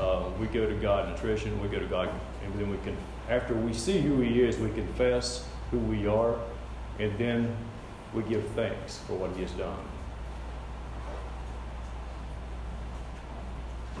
Uh, 0.00 0.24
we 0.40 0.46
go 0.46 0.66
to 0.66 0.74
God 0.76 1.08
in 1.08 1.14
attrition, 1.14 1.60
we 1.62 1.68
go 1.68 1.78
to 1.78 1.86
God, 1.86 2.08
and 2.44 2.58
then 2.58 2.70
we 2.70 2.78
can, 2.78 2.96
after 3.28 3.54
we 3.54 3.72
see 3.72 4.00
who 4.00 4.20
He 4.20 4.40
is, 4.40 4.58
we 4.58 4.70
confess 4.70 5.46
who 5.70 5.78
we 5.78 6.06
are, 6.06 6.36
and 6.98 7.16
then 7.18 7.54
we 8.14 8.22
give 8.24 8.44
thanks 8.50 8.98
for 8.98 9.14
what 9.14 9.34
He 9.36 9.42
has 9.42 9.52
done. 9.52 9.78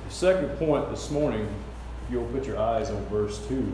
The 0.08 0.14
second 0.14 0.48
point 0.58 0.90
this 0.90 1.10
morning, 1.10 1.48
if 2.04 2.12
you'll 2.12 2.26
put 2.26 2.46
your 2.46 2.58
eyes 2.58 2.90
on 2.90 3.04
verse 3.06 3.46
2, 3.48 3.72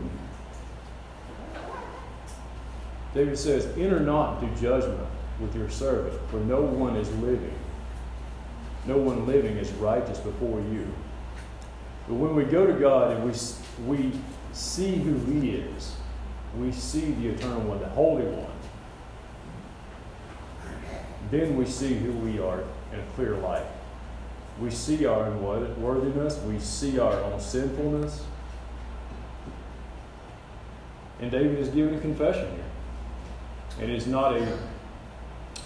David 3.13 3.37
says, 3.37 3.65
Enter 3.77 3.99
not 3.99 4.41
into 4.41 4.61
judgment 4.61 5.07
with 5.39 5.55
your 5.55 5.69
servant, 5.69 6.19
for 6.29 6.37
no 6.37 6.61
one 6.61 6.95
is 6.95 7.09
living. 7.17 7.53
No 8.85 8.97
one 8.97 9.25
living 9.25 9.57
is 9.57 9.71
righteous 9.73 10.19
before 10.19 10.59
you. 10.59 10.87
But 12.07 12.15
when 12.15 12.35
we 12.35 12.43
go 12.43 12.65
to 12.65 12.73
God 12.73 13.15
and 13.15 13.23
we, 13.23 13.31
we 13.85 14.11
see 14.53 14.95
who 14.95 15.17
He 15.31 15.51
is, 15.51 15.95
we 16.57 16.71
see 16.71 17.11
the 17.11 17.29
Eternal 17.29 17.61
One, 17.61 17.79
the 17.79 17.89
Holy 17.89 18.25
One, 18.25 18.51
then 21.31 21.55
we 21.55 21.65
see 21.65 21.93
who 21.93 22.11
we 22.11 22.39
are 22.39 22.61
in 22.93 22.99
a 22.99 23.03
clear 23.15 23.35
light. 23.37 23.65
We 24.59 24.71
see 24.71 25.05
our 25.05 25.25
unworthiness, 25.25 26.37
we 26.39 26.59
see 26.59 26.99
our 26.99 27.13
own 27.13 27.39
sinfulness. 27.39 28.23
And 31.21 31.31
David 31.31 31.59
is 31.59 31.69
giving 31.69 31.95
a 31.95 31.99
confession 31.99 32.49
here. 32.51 33.83
It 33.83 33.89
is 33.89 34.07
not 34.07 34.35
a 34.35 34.57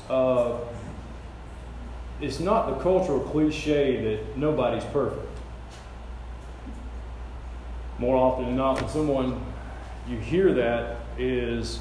uh, 0.10 0.60
it's 2.22 2.39
not 2.39 2.70
the 2.70 2.84
cultural 2.84 3.20
cliche 3.20 4.01
that 4.03 4.38
nobody's 4.38 4.84
perfect. 4.86 5.27
More 8.00 8.15
often 8.15 8.46
than 8.46 8.55
not, 8.55 8.82
when 8.82 8.89
someone 8.89 9.43
you 10.08 10.17
hear 10.17 10.53
that 10.53 10.98
is 11.17 11.79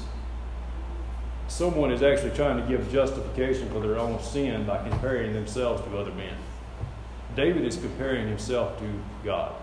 someone 1.53 1.91
is 1.91 2.01
actually 2.01 2.31
trying 2.31 2.59
to 2.59 2.67
give 2.67 2.91
justification 2.91 3.69
for 3.69 3.79
their 3.79 3.99
own 3.99 4.19
sin 4.23 4.65
by 4.65 4.89
comparing 4.89 5.33
themselves 5.33 5.83
to 5.83 5.97
other 5.99 6.11
men. 6.13 6.33
David 7.35 7.63
is 7.63 7.77
comparing 7.77 8.27
himself 8.27 8.79
to 8.79 8.85
God 9.23 9.53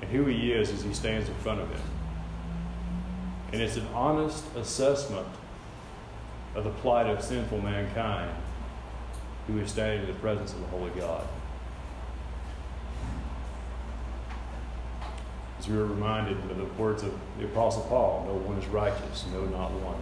and 0.00 0.10
who 0.10 0.26
he 0.26 0.50
is 0.50 0.70
as 0.70 0.82
he 0.82 0.92
stands 0.92 1.28
in 1.28 1.34
front 1.36 1.60
of 1.60 1.70
him. 1.70 1.80
And 3.52 3.62
it's 3.62 3.76
an 3.76 3.86
honest 3.94 4.44
assessment 4.56 5.28
of 6.56 6.64
the 6.64 6.70
plight 6.70 7.06
of 7.06 7.22
sinful 7.22 7.60
mankind 7.60 8.34
who 9.46 9.58
is 9.58 9.70
standing 9.70 10.00
in 10.00 10.06
the 10.08 10.18
presence 10.18 10.52
of 10.52 10.60
the 10.62 10.66
Holy 10.66 10.90
God. 10.98 11.28
As 15.60 15.68
we 15.68 15.76
were 15.76 15.86
reminded 15.86 16.38
of 16.50 16.56
the 16.56 16.64
words 16.82 17.04
of 17.04 17.14
the 17.38 17.44
Apostle 17.44 17.82
Paul 17.82 18.24
no 18.26 18.34
one 18.34 18.58
is 18.58 18.66
righteous, 18.66 19.26
no, 19.32 19.44
not 19.44 19.70
one. 19.70 20.00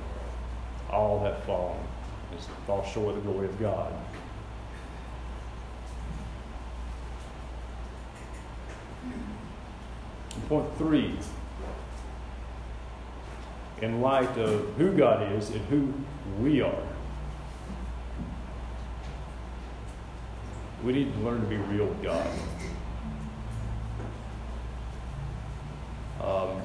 All 0.90 1.20
have 1.20 1.42
fallen, 1.44 1.78
fall 2.66 2.84
short 2.84 3.16
of 3.16 3.24
the 3.24 3.30
glory 3.30 3.46
of 3.46 3.60
God. 3.60 3.92
Point 10.48 10.78
three, 10.78 11.18
in 13.82 14.00
light 14.00 14.36
of 14.38 14.74
who 14.76 14.96
God 14.96 15.32
is 15.34 15.50
and 15.50 15.60
who 15.66 15.92
we 16.42 16.62
are, 16.62 16.82
we 20.82 20.92
need 20.92 21.12
to 21.12 21.20
learn 21.20 21.40
to 21.40 21.46
be 21.46 21.56
real 21.56 21.86
with 21.86 22.02
God. 22.02 22.26
Um, 26.22 26.62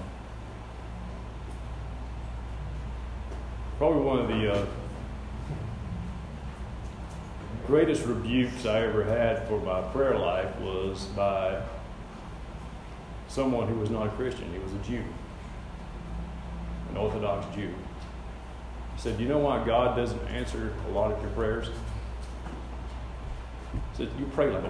probably 3.83 4.01
one 4.01 4.19
of 4.19 4.29
the 4.29 4.53
uh, 4.53 4.65
greatest 7.67 8.05
rebukes 8.05 8.65
I 8.65 8.79
ever 8.83 9.03
had 9.03 9.45
for 9.49 9.59
my 9.59 9.81
prayer 9.91 10.17
life 10.17 10.57
was 10.61 11.03
by 11.07 11.61
someone 13.27 13.67
who 13.67 13.75
was 13.75 13.89
not 13.89 14.07
a 14.07 14.09
Christian. 14.11 14.49
He 14.53 14.59
was 14.59 14.71
a 14.71 14.77
Jew, 14.89 15.03
an 16.91 16.95
Orthodox 16.95 17.53
Jew. 17.53 17.73
He 18.95 19.01
said, 19.01 19.19
you 19.19 19.27
know 19.27 19.39
why 19.39 19.65
God 19.65 19.97
doesn't 19.97 20.25
answer 20.29 20.71
a 20.87 20.91
lot 20.91 21.11
of 21.11 21.21
your 21.21 21.31
prayers? 21.31 21.67
He 23.73 23.79
said, 23.97 24.07
You 24.17 24.27
pray 24.27 24.49
like 24.49 24.63
a 24.63 24.67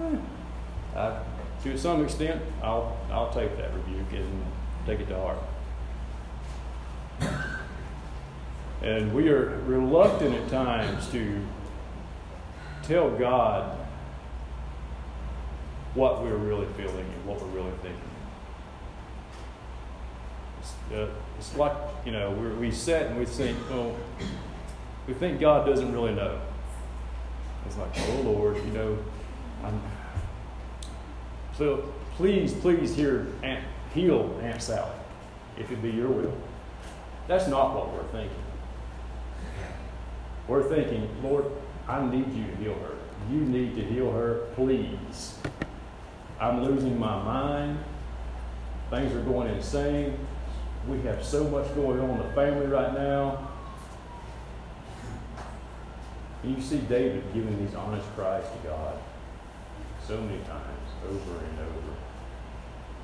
wimp. 0.00 0.20
Uh, 0.96 1.22
to 1.62 1.78
some 1.78 2.02
extent, 2.02 2.42
I'll, 2.64 2.98
I'll 3.12 3.32
take 3.32 3.56
that 3.58 3.72
rebuke 3.74 4.12
and 4.12 4.42
take 4.86 5.00
it 5.00 5.08
to 5.08 5.16
heart. 5.16 5.38
And 8.82 9.14
we 9.14 9.28
are 9.30 9.60
reluctant 9.66 10.34
at 10.34 10.48
times 10.48 11.08
to 11.10 11.40
tell 12.82 13.10
God 13.10 13.78
what 15.94 16.22
we're 16.22 16.36
really 16.36 16.66
feeling 16.76 17.06
and 17.06 17.24
what 17.24 17.40
we're 17.40 17.48
really 17.48 17.72
thinking. 17.82 18.00
It's, 20.60 20.72
uh, 20.92 21.08
it's 21.38 21.56
like, 21.56 21.72
you 22.04 22.12
know, 22.12 22.30
we 22.60 22.70
sit 22.70 23.06
and 23.06 23.18
we 23.18 23.24
think, 23.24 23.56
oh, 23.70 23.96
we 25.06 25.14
think 25.14 25.40
God 25.40 25.66
doesn't 25.66 25.92
really 25.92 26.14
know. 26.14 26.38
It's 27.66 27.78
like, 27.78 27.92
oh 27.96 28.20
Lord, 28.22 28.56
you 28.56 28.72
know, 28.72 28.98
I'm, 29.62 29.80
so 31.56 31.90
please, 32.16 32.52
please 32.52 32.94
hear 32.94 33.28
heal 33.94 34.38
Aunt 34.42 34.60
Sally, 34.60 34.90
if 35.56 35.70
it 35.70 35.80
be 35.80 35.90
your 35.90 36.08
will. 36.08 36.36
That's 37.28 37.48
not 37.48 37.74
what 37.74 37.92
we're 37.92 38.10
thinking. 38.10 38.42
We're 40.48 40.62
thinking, 40.62 41.08
Lord, 41.22 41.46
I 41.88 42.04
need 42.04 42.32
you 42.34 42.44
to 42.44 42.56
heal 42.56 42.74
her. 42.74 42.94
You 43.30 43.40
need 43.40 43.76
to 43.76 43.82
heal 43.82 44.10
her, 44.12 44.46
please. 44.54 45.38
I'm 46.38 46.64
losing 46.64 46.98
my 46.98 47.22
mind. 47.22 47.78
Things 48.90 49.14
are 49.14 49.22
going 49.22 49.48
insane. 49.54 50.18
We 50.88 51.00
have 51.02 51.24
so 51.24 51.44
much 51.44 51.74
going 51.74 52.00
on 52.00 52.10
in 52.10 52.18
the 52.18 52.34
family 52.34 52.66
right 52.66 52.92
now. 52.92 53.50
And 56.42 56.56
you 56.56 56.62
see 56.62 56.78
David 56.78 57.24
giving 57.32 57.64
these 57.64 57.74
honest 57.74 58.06
cries 58.14 58.44
to 58.44 58.68
God 58.68 58.98
so 60.06 60.20
many 60.20 60.42
times, 60.44 60.90
over 61.08 61.38
and 61.38 61.58
over. 61.60 61.93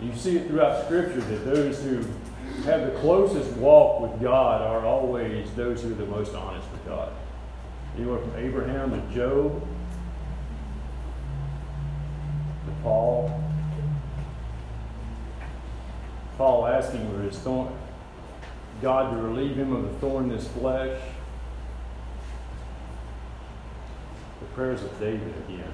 You 0.03 0.15
see 0.15 0.37
it 0.39 0.49
throughout 0.49 0.85
Scripture 0.87 1.21
that 1.21 1.45
those 1.45 1.83
who 1.83 2.03
have 2.65 2.93
the 2.93 2.99
closest 3.01 3.51
walk 3.57 4.01
with 4.01 4.21
God 4.23 4.63
are 4.63 4.87
always 4.87 5.51
those 5.53 5.83
who 5.83 5.93
are 5.93 5.95
the 5.95 6.07
most 6.07 6.35
honest 6.35 6.71
with 6.73 6.87
God. 6.87 7.13
Go 7.99 8.17
from 8.19 8.35
Abraham 8.37 8.91
to 8.93 9.15
Job, 9.15 9.61
to 12.65 12.73
Paul. 12.83 13.45
Paul 16.39 16.67
asking 16.67 17.11
for 17.13 17.21
his 17.23 17.39
thorn, 17.39 17.77
God 18.81 19.15
to 19.15 19.21
relieve 19.21 19.57
him 19.57 19.75
of 19.75 19.83
the 19.83 19.99
thorn 19.99 20.31
in 20.31 20.31
his 20.31 20.49
flesh. 20.49 20.99
The 24.41 24.47
prayers 24.55 24.83
of 24.83 24.99
David 24.99 25.35
again. 25.47 25.73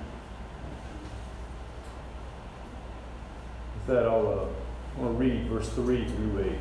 That, 3.86 4.06
I'll 4.06 4.50
uh, 5.00 5.08
read 5.08 5.46
verse 5.48 5.68
3 5.70 6.04
through 6.06 6.44
8. 6.44 6.52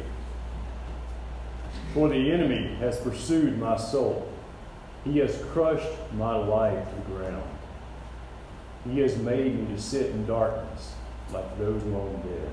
For 1.93 2.09
the 2.09 2.31
enemy 2.31 2.75
has 2.79 2.97
pursued 2.99 3.57
my 3.57 3.77
soul, 3.77 4.31
he 5.03 5.19
has 5.19 5.41
crushed 5.51 5.87
my 6.13 6.35
life 6.35 6.89
to 6.89 6.95
the 6.95 7.17
ground. 7.17 7.43
He 8.91 8.99
has 8.99 9.17
made 9.17 9.57
me 9.57 9.75
to 9.75 9.81
sit 9.81 10.11
in 10.11 10.25
darkness 10.25 10.93
like 11.31 11.57
those 11.57 11.83
long 11.83 12.21
dead. 12.23 12.49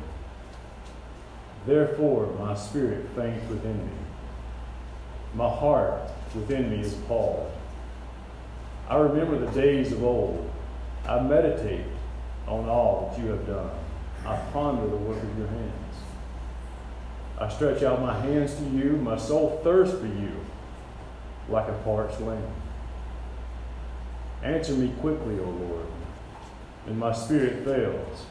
Therefore, 1.66 2.26
my 2.38 2.54
spirit 2.54 3.06
faints 3.14 3.48
within 3.48 3.78
me. 3.78 3.92
My 5.34 5.48
heart 5.48 6.02
within 6.34 6.70
me 6.70 6.80
is 6.80 6.94
appalled. 6.94 7.50
I 8.88 8.96
remember 8.96 9.38
the 9.38 9.50
days 9.52 9.92
of 9.92 10.02
old. 10.02 10.50
I 11.06 11.20
meditate 11.20 11.86
on 12.46 12.68
all 12.68 13.10
that 13.10 13.22
you 13.22 13.30
have 13.30 13.46
done. 13.46 13.70
I 14.26 14.36
ponder 14.52 14.86
the 14.86 14.96
work 14.96 15.22
of 15.22 15.38
your 15.38 15.48
hands. 15.48 15.96
I 17.38 17.48
stretch 17.48 17.82
out 17.82 18.00
my 18.00 18.18
hands 18.20 18.54
to 18.54 18.64
you. 18.64 18.96
My 18.96 19.18
soul 19.18 19.60
thirsts 19.64 19.98
for 19.98 20.06
you 20.06 20.32
like 21.48 21.68
a 21.68 21.72
parched 21.84 22.20
land. 22.20 22.52
Answer 24.42 24.74
me 24.74 24.92
quickly, 25.00 25.38
O 25.40 25.44
Lord 25.44 25.86
and 26.86 26.98
my 26.98 27.12
spirit 27.12 27.64
fails. 27.64 28.26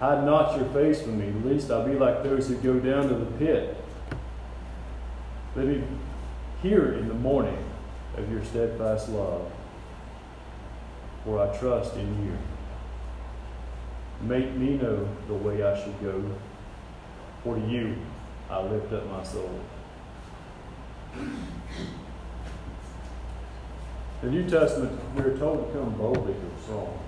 Hide 0.00 0.24
not 0.24 0.56
your 0.58 0.68
face 0.70 1.02
from 1.02 1.18
me, 1.18 1.32
lest 1.48 1.70
I 1.70 1.84
be 1.86 1.94
like 1.94 2.22
those 2.22 2.48
who 2.48 2.56
go 2.56 2.78
down 2.78 3.08
to 3.08 3.14
the 3.14 3.26
pit. 3.38 3.76
Let 5.54 5.66
me 5.66 5.82
hear 6.62 6.92
in 6.92 7.08
the 7.08 7.14
morning 7.14 7.58
of 8.16 8.30
your 8.30 8.44
steadfast 8.44 9.08
love, 9.08 9.50
for 11.24 11.40
I 11.40 11.56
trust 11.56 11.94
in 11.96 12.26
you. 12.26 12.36
Make 14.22 14.54
me 14.54 14.70
know 14.70 15.08
the 15.28 15.34
way 15.34 15.62
I 15.62 15.82
should 15.82 16.00
go, 16.00 16.22
for 17.44 17.58
you 17.58 17.96
I 18.50 18.62
lift 18.62 18.92
up 18.92 19.06
my 19.10 19.22
soul. 19.22 19.60
The 24.22 24.30
New 24.30 24.48
Testament, 24.48 24.98
we 25.14 25.22
are 25.22 25.36
told 25.36 25.66
to 25.66 25.78
come 25.78 25.96
boldly 25.96 26.32
to 26.32 26.40
the 26.40 26.62
throne. 26.66 26.98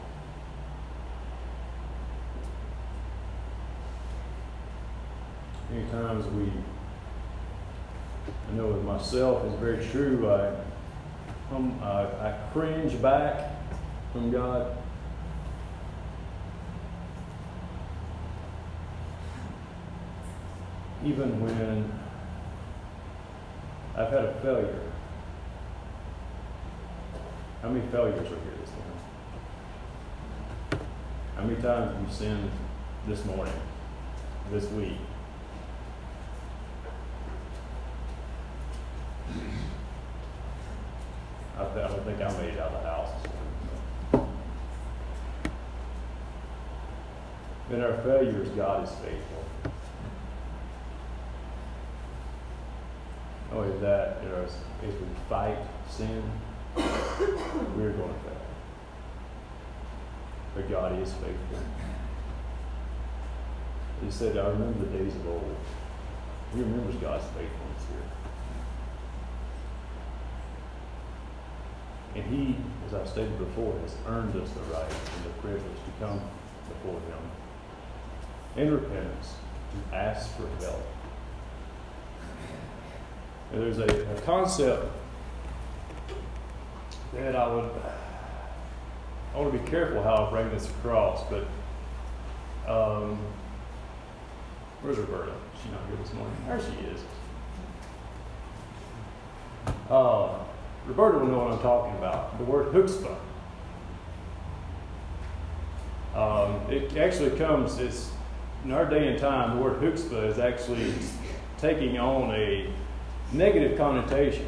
many 5.70 5.90
times 5.90 6.24
we, 6.34 6.50
I 8.48 8.56
know 8.56 8.68
with 8.68 8.82
myself, 8.84 9.44
it's 9.44 9.56
very 9.56 9.84
true. 9.86 10.30
I, 10.30 10.54
I 11.52 12.38
cringe 12.52 13.00
back 13.00 13.52
from 14.12 14.30
God. 14.30 14.77
Even 21.04 21.40
when 21.40 21.92
I've 23.96 24.10
had 24.10 24.24
a 24.24 24.34
failure. 24.40 24.80
How 27.62 27.68
many 27.68 27.86
failures 27.88 28.18
are 28.18 28.28
here 28.28 28.54
this 28.60 28.70
morning? 28.70 28.98
How 31.34 31.42
many 31.44 31.60
times 31.60 31.92
have 31.92 32.02
you 32.02 32.14
sinned 32.14 32.50
this 33.06 33.24
morning, 33.24 33.54
this 34.52 34.68
week? 34.70 34.98
I, 41.58 41.64
don't 41.64 42.04
think 42.04 42.20
I 42.20 42.32
made 42.40 42.54
it 42.54 42.60
out 42.60 42.72
of 42.72 42.82
the 42.82 42.88
house. 42.88 43.10
In 47.70 47.82
our 47.82 47.96
failures, 48.02 48.48
God 48.50 48.84
is 48.84 48.90
faithful. 48.94 49.67
That, 53.58 54.22
as 54.22 54.54
we 54.82 54.90
fight 55.28 55.58
sin, 55.90 56.22
we're 56.76 57.90
going 57.90 58.14
to 58.14 58.20
fail. 58.20 58.46
But 60.54 60.70
God 60.70 61.00
is 61.02 61.12
faithful. 61.12 61.58
He 64.04 64.10
said, 64.10 64.36
I 64.36 64.48
remember 64.50 64.84
the 64.86 64.98
days 64.98 65.14
of 65.14 65.26
old. 65.28 65.56
He 66.54 66.60
remembers 66.60 66.94
God's 66.96 67.24
faithfulness 67.24 67.84
here. 72.14 72.22
And 72.22 72.24
He, 72.32 72.56
as 72.86 72.94
I've 72.94 73.08
stated 73.08 73.38
before, 73.38 73.74
has 73.80 73.96
earned 74.06 74.36
us 74.40 74.50
the 74.50 74.60
right 74.72 74.90
and 74.90 75.24
the 75.24 75.30
privilege 75.40 75.62
to 75.62 75.92
come 76.04 76.20
before 76.68 77.00
Him 77.00 78.62
in 78.62 78.72
repentance 78.72 79.34
to 79.72 79.96
ask 79.96 80.36
for 80.36 80.48
help. 80.64 80.84
And 83.52 83.62
there's 83.62 83.78
a, 83.78 84.12
a 84.12 84.20
concept 84.22 84.86
that 87.14 87.34
I 87.34 87.54
would 87.54 87.70
I 89.34 89.38
want 89.38 89.52
to 89.52 89.58
be 89.58 89.70
careful 89.70 90.02
how 90.02 90.26
I 90.26 90.30
bring 90.30 90.50
this 90.50 90.68
across, 90.68 91.22
but 91.30 91.44
um, 92.66 93.18
where's 94.82 94.98
Roberta? 94.98 95.32
She's 95.62 95.70
not 95.70 95.80
here 95.86 95.96
this 95.96 96.12
morning. 96.12 96.34
There 96.46 96.60
she 96.60 96.86
is. 96.86 97.00
Uh, 99.90 100.38
Roberta 100.86 101.18
will 101.18 101.26
know 101.26 101.38
what 101.38 101.52
I'm 101.52 101.60
talking 101.60 101.96
about. 101.98 102.36
The 102.38 102.44
word 102.44 102.72
chutzpah. 102.72 103.16
Um, 106.14 106.72
it 106.72 106.96
actually 106.96 107.38
comes, 107.38 107.78
it's 107.78 108.10
in 108.64 108.72
our 108.72 108.86
day 108.86 109.08
and 109.08 109.18
time, 109.18 109.56
the 109.56 109.62
word 109.62 109.80
chutzpah 109.80 110.26
is 110.26 110.38
actually 110.38 110.92
taking 111.58 111.98
on 111.98 112.34
a 112.34 112.72
negative 113.32 113.76
connotation. 113.76 114.46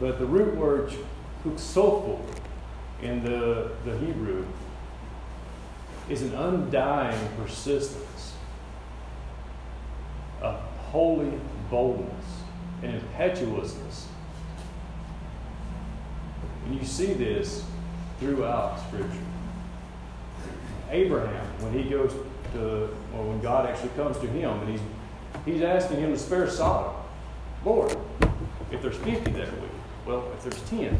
But 0.00 0.18
the 0.18 0.26
root 0.26 0.54
word 0.56 0.92
chutzpah 1.44 2.20
in 3.02 3.24
the, 3.24 3.70
the 3.84 3.98
Hebrew 3.98 4.44
is 6.08 6.22
an 6.22 6.34
undying 6.34 7.28
persistence, 7.36 8.34
a 10.40 10.52
holy 10.52 11.32
boldness, 11.70 12.26
an 12.82 12.94
impetuousness. 12.94 14.08
And 16.66 16.78
you 16.78 16.84
see 16.84 17.12
this 17.14 17.64
throughout 18.20 18.80
Scripture. 18.88 19.18
Abraham, 20.90 21.46
when 21.60 21.72
he 21.72 21.88
goes 21.88 22.12
to, 22.52 22.84
or 23.14 23.24
when 23.24 23.40
God 23.40 23.66
actually 23.66 23.90
comes 23.90 24.18
to 24.18 24.26
him 24.26 24.50
and 24.50 24.68
he's, 24.68 24.80
he's 25.44 25.62
asking 25.62 25.98
him 25.98 26.12
to 26.12 26.18
spare 26.18 26.48
Sodom. 26.48 26.94
Lord, 27.64 27.96
if 28.84 29.04
there's 29.04 29.16
50 29.16 29.32
that 29.32 29.52
week, 29.60 29.70
well, 30.06 30.28
if 30.36 30.42
there's 30.42 30.70
10. 30.70 30.86
And 30.86 30.98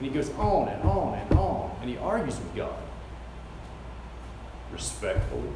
he 0.00 0.08
goes 0.08 0.30
on 0.30 0.68
and 0.68 0.82
on 0.82 1.18
and 1.18 1.38
on, 1.38 1.76
and 1.80 1.90
he 1.90 1.98
argues 1.98 2.38
with 2.38 2.54
God. 2.54 2.74
Respectfully, 4.72 5.50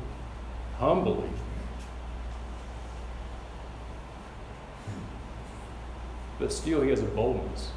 humbly. 0.79 1.29
But 6.39 6.53
still, 6.53 6.83
he 6.83 6.91
has 6.91 7.01
a 7.01 7.07
boldness. 7.07 7.71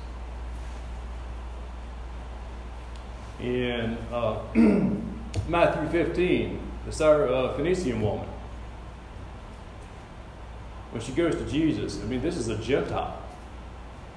In 3.40 3.98
uh, 4.12 4.40
Matthew 5.48 5.90
15, 5.90 6.60
the 6.90 7.06
uh, 7.06 7.56
Phoenician 7.56 8.02
woman, 8.02 8.28
when 10.92 11.02
she 11.02 11.12
goes 11.12 11.36
to 11.36 11.46
Jesus, 11.46 12.02
I 12.02 12.06
mean, 12.06 12.22
this 12.22 12.38
is 12.38 12.48
a 12.48 12.58
Gentile, 12.58 13.25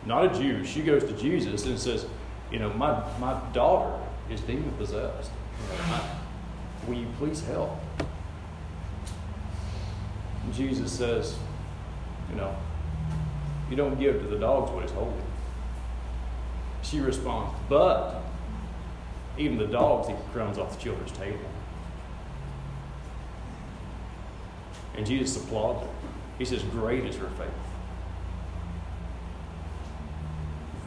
not 0.09 0.25
a 0.25 0.41
Jew. 0.41 0.65
She 0.65 0.81
goes 0.81 1.05
to 1.05 1.13
Jesus 1.13 1.67
and 1.67 1.79
says, 1.79 2.07
You 2.51 2.59
know, 2.59 2.73
my, 2.73 3.05
my 3.21 3.39
daughter 3.53 3.95
is 4.31 4.41
demon 4.41 4.73
possessed. 4.73 5.31
will 6.87 6.95
you 6.95 7.07
please 7.19 7.45
help? 7.45 7.79
And 10.43 10.55
Jesus 10.55 10.91
says, 10.91 11.37
You 12.31 12.37
know, 12.37 12.57
you 13.71 13.77
don't 13.77 14.01
give 14.01 14.23
to 14.23 14.27
the 14.27 14.39
dogs 14.39 14.71
what 14.71 14.87
is 14.87 14.91
holy. 14.93 15.13
She 16.83 17.01
responds, 17.01 17.55
But 17.69 18.23
even 19.37 19.59
the 19.59 19.67
dogs 19.67 20.09
eat 20.09 20.17
crumbs 20.33 20.57
off 20.57 20.75
the 20.75 20.83
children's 20.83 21.13
table. 21.13 21.39
And 24.97 25.07
Jesus 25.07 25.37
applauds 25.37 25.85
her. 25.85 25.93
He 26.39 26.47
says, 26.47 26.63
Great 26.63 27.05
is 27.05 27.17
her 27.17 27.29
faith. 27.37 27.68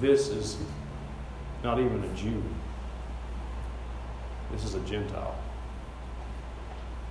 This 0.02 0.30
is 0.30 0.58
not 1.64 1.80
even 1.80 2.04
a 2.04 2.16
Jew, 2.16 2.44
this 4.52 4.64
is 4.64 4.74
a 4.74 4.80
Gentile. 4.80 5.36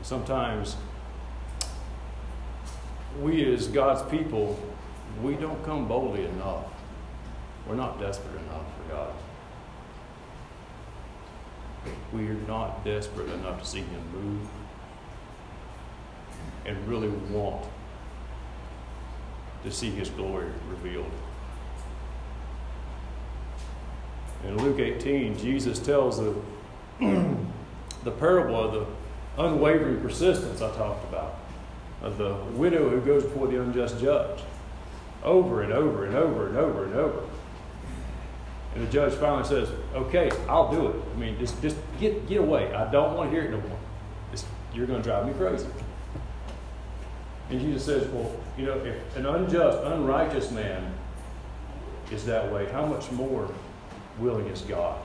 Sometimes 0.03 0.75
we, 3.21 3.55
as 3.55 3.69
God's 3.69 4.03
people, 4.11 4.59
we 5.23 5.35
don't 5.35 5.65
come 5.65 5.87
boldly 5.87 6.25
enough. 6.25 6.65
We're 7.69 7.77
not 7.77 8.01
desperate 8.01 8.35
enough 8.43 8.65
for 8.77 8.93
God. 8.93 9.13
We 12.13 12.27
are 12.27 12.35
not 12.49 12.85
desperate 12.85 13.29
enough 13.29 13.61
to 13.61 13.67
see 13.67 13.83
Him 13.83 14.03
move 14.13 14.49
and 16.67 16.89
really 16.89 17.09
want 17.09 17.65
to 19.63 19.71
see 19.71 19.91
His 19.91 20.11
glory 20.11 20.51
revealed. 20.69 21.13
In 24.45 24.57
Luke 24.57 24.79
18, 24.79 25.39
Jesus 25.39 25.79
tells 25.79 26.19
the, 26.19 26.35
the 28.05 28.11
parable 28.11 28.57
of 28.57 28.73
the 28.73 28.87
unwavering 29.43 30.01
persistence 30.01 30.63
I 30.63 30.75
talked 30.77 31.05
about, 31.09 31.37
of 32.03 32.17
the 32.19 32.35
widow 32.53 32.89
who 32.89 33.01
goes 33.01 33.25
before 33.25 33.49
the 33.49 33.61
unjust 33.61 34.01
judge 34.01 34.41
over 35.23 35.63
and 35.63 35.73
over 35.73 36.07
and 36.07 36.17
over 36.17 36.49
and 36.49 36.57
over 36.57 36.85
and 36.85 36.95
over. 36.95 37.23
And 38.75 38.87
the 38.87 38.91
judge 38.91 39.15
finally 39.15 39.47
says, 39.47 39.69
Okay, 39.95 40.31
I'll 40.49 40.71
do 40.71 40.89
it. 40.89 40.97
I 41.15 41.19
mean, 41.19 41.39
just, 41.39 41.61
just 41.61 41.77
get, 41.99 42.29
get 42.29 42.41
away. 42.41 42.73
I 42.73 42.91
don't 42.91 43.17
want 43.17 43.31
to 43.31 43.37
hear 43.37 43.47
it 43.47 43.51
no 43.51 43.61
more. 43.61 43.79
Just, 44.31 44.47
you're 44.73 44.87
going 44.87 45.03
to 45.03 45.09
drive 45.09 45.27
me 45.27 45.33
crazy. 45.35 45.67
And 47.51 47.61
Jesus 47.61 47.85
says, 47.85 48.09
Well, 48.09 48.31
you 48.57 48.67
know, 48.67 48.79
if 48.79 49.17
an 49.17 49.27
unjust, 49.27 49.79
unrighteous 49.85 50.51
man 50.53 50.95
is 52.13 52.25
that 52.27 52.51
way, 52.53 52.67
how 52.71 52.87
much 52.87 53.11
more 53.11 53.53
willing 54.21 54.47
is 54.47 54.61
God? 54.63 55.01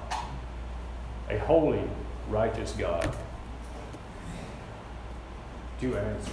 A 1.29 1.37
holy, 1.39 1.81
righteous 2.29 2.73
God 2.73 3.15
to 5.79 5.97
answer 5.97 6.31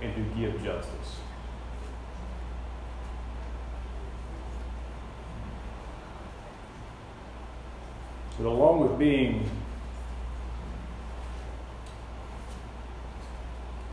and 0.00 0.14
to 0.14 0.40
give 0.40 0.62
justice. 0.62 1.16
But 8.38 8.46
along 8.46 8.88
with 8.88 8.98
being 8.98 9.50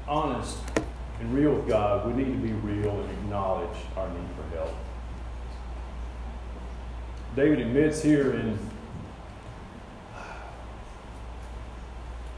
honest 0.07 0.59
and 1.19 1.33
real 1.33 1.53
with 1.53 1.67
God, 1.67 2.05
we 2.05 2.13
need 2.23 2.31
to 2.31 2.47
be 2.47 2.53
real 2.53 2.91
and 2.91 3.09
acknowledge 3.09 3.77
our 3.97 4.07
need 4.09 4.27
for 4.35 4.55
help. 4.55 4.84
David 7.35 7.59
admits 7.59 8.01
here 8.01 8.31
in 8.31 8.57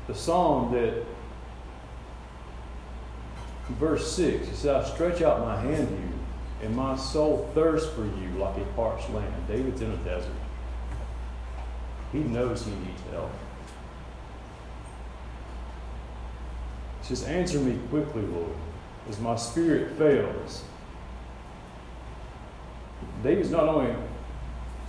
the 0.07 0.15
psalm 0.15 0.73
that 0.73 1.03
verse 3.71 4.11
6, 4.13 4.47
he 4.47 4.55
says, 4.55 4.65
I 4.65 4.89
stretch 4.93 5.21
out 5.21 5.41
my 5.41 5.59
hand 5.59 5.87
to 5.89 5.93
you, 5.93 6.13
and 6.63 6.75
my 6.75 6.95
soul 6.95 7.49
thirsts 7.53 7.93
for 7.93 8.05
you 8.05 8.29
like 8.39 8.57
a 8.57 8.65
parched 8.75 9.09
land. 9.11 9.33
David's 9.47 9.81
in 9.81 9.91
a 9.91 9.97
desert. 9.97 10.31
He 12.11 12.19
knows 12.19 12.65
he 12.65 12.71
needs 12.71 13.01
help. 13.11 13.31
He 17.01 17.07
says, 17.07 17.23
Answer 17.25 17.59
me 17.59 17.77
quickly, 17.89 18.23
Lord, 18.23 18.55
as 19.09 19.19
my 19.19 19.35
spirit 19.35 19.91
fails. 19.97 20.63
David's 23.21 23.51
not 23.51 23.67
only 23.67 23.93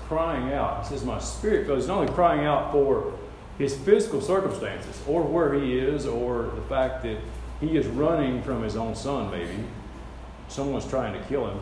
crying 0.08 0.52
out, 0.52 0.82
he 0.82 0.88
says, 0.88 1.04
My 1.04 1.18
spirit 1.18 1.66
fails. 1.66 1.80
He's 1.80 1.88
not 1.88 1.98
only 1.98 2.12
crying 2.12 2.44
out 2.44 2.72
for 2.72 3.12
his 3.58 3.76
physical 3.76 4.20
circumstances 4.20 5.00
or 5.06 5.22
where 5.22 5.54
he 5.54 5.78
is 5.78 6.06
or 6.06 6.50
the 6.54 6.62
fact 6.62 7.02
that 7.02 7.18
he 7.60 7.76
is 7.76 7.86
running 7.86 8.42
from 8.42 8.62
his 8.62 8.76
own 8.76 8.94
son, 8.94 9.30
maybe. 9.30 9.64
Someone's 10.48 10.86
trying 10.86 11.12
to 11.12 11.28
kill 11.28 11.46
him. 11.46 11.60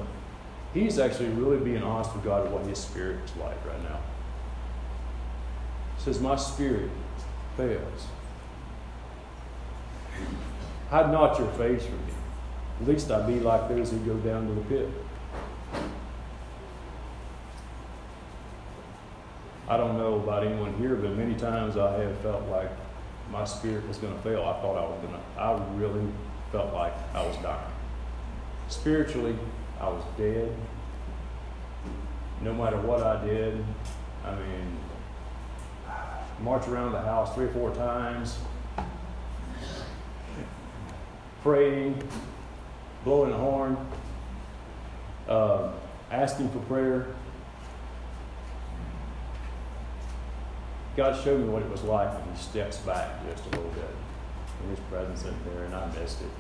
he's 0.73 0.99
actually 0.99 1.31
really 1.31 1.59
being 1.59 1.83
honest 1.83 2.15
with 2.15 2.25
God 2.25 2.47
of 2.47 2.53
what 2.53 2.65
his 2.67 2.79
spirit 2.79 3.19
is 3.25 3.37
like 3.37 3.65
right 3.67 3.83
now. 3.83 3.99
He 5.97 6.05
says, 6.05 6.21
My 6.21 6.37
spirit 6.37 6.91
fails. 7.57 8.07
Hide 10.91 11.11
not 11.11 11.37
your 11.39 11.51
face 11.53 11.85
from 11.85 11.97
me. 11.97 12.13
At 12.81 12.89
least 12.89 13.11
I 13.11 13.27
be 13.27 13.41
like 13.41 13.69
those 13.69 13.91
who 13.91 13.99
go 13.99 14.15
down 14.19 14.47
to 14.47 14.55
the 14.55 14.61
pit. 14.63 14.89
I 19.69 19.77
don't 19.77 19.99
know 19.99 20.15
about 20.15 20.47
anyone 20.47 20.75
here, 20.75 20.95
but 20.95 21.17
many 21.17 21.35
times 21.35 21.77
I 21.77 21.99
have 21.99 22.19
felt 22.21 22.47
like 22.49 22.71
my 23.31 23.45
spirit 23.45 23.87
was 23.89 23.99
going 23.99 24.15
to 24.15 24.23
fail. 24.23 24.43
I 24.45 24.61
thought 24.61 24.77
I 24.77 24.89
was 24.89 25.01
going 25.01 25.13
to, 25.13 25.41
I 25.41 25.77
really 25.77 26.07
felt 26.53 26.73
like 26.73 26.95
I 27.15 27.27
was 27.27 27.37
dying. 27.39 27.73
Spiritually, 28.69 29.37
I 29.81 29.89
was 29.89 30.05
dead. 30.17 30.55
No 32.43 32.55
matter 32.55 32.81
what 32.81 33.03
I 33.03 33.25
did, 33.25 33.65
I 34.25 34.35
mean, 34.35 34.79
march 36.41 36.69
around 36.69 36.93
the 36.93 37.01
house 37.01 37.35
three 37.35 37.47
or 37.47 37.53
four 37.53 37.75
times, 37.75 38.39
praying, 41.43 42.01
blowing 43.05 43.33
a 43.33 43.37
horn, 43.37 43.77
uh, 45.29 45.71
asking 46.11 46.51
for 46.51 46.59
prayer. 46.61 47.07
God 50.97 51.23
showed 51.23 51.41
me 51.41 51.49
what 51.49 51.63
it 51.63 51.71
was 51.71 51.83
like 51.83 52.11
when 52.15 52.35
He 52.35 52.43
steps 52.43 52.79
back 52.79 53.23
just 53.29 53.45
a 53.47 53.51
little 53.51 53.71
bit. 53.73 53.85
And 54.63 54.71
His 54.71 54.81
presence 54.89 55.25
in 55.25 55.35
there, 55.45 55.65
and 55.65 55.75
I 55.75 55.87
missed 55.89 56.23
it. 56.23 56.31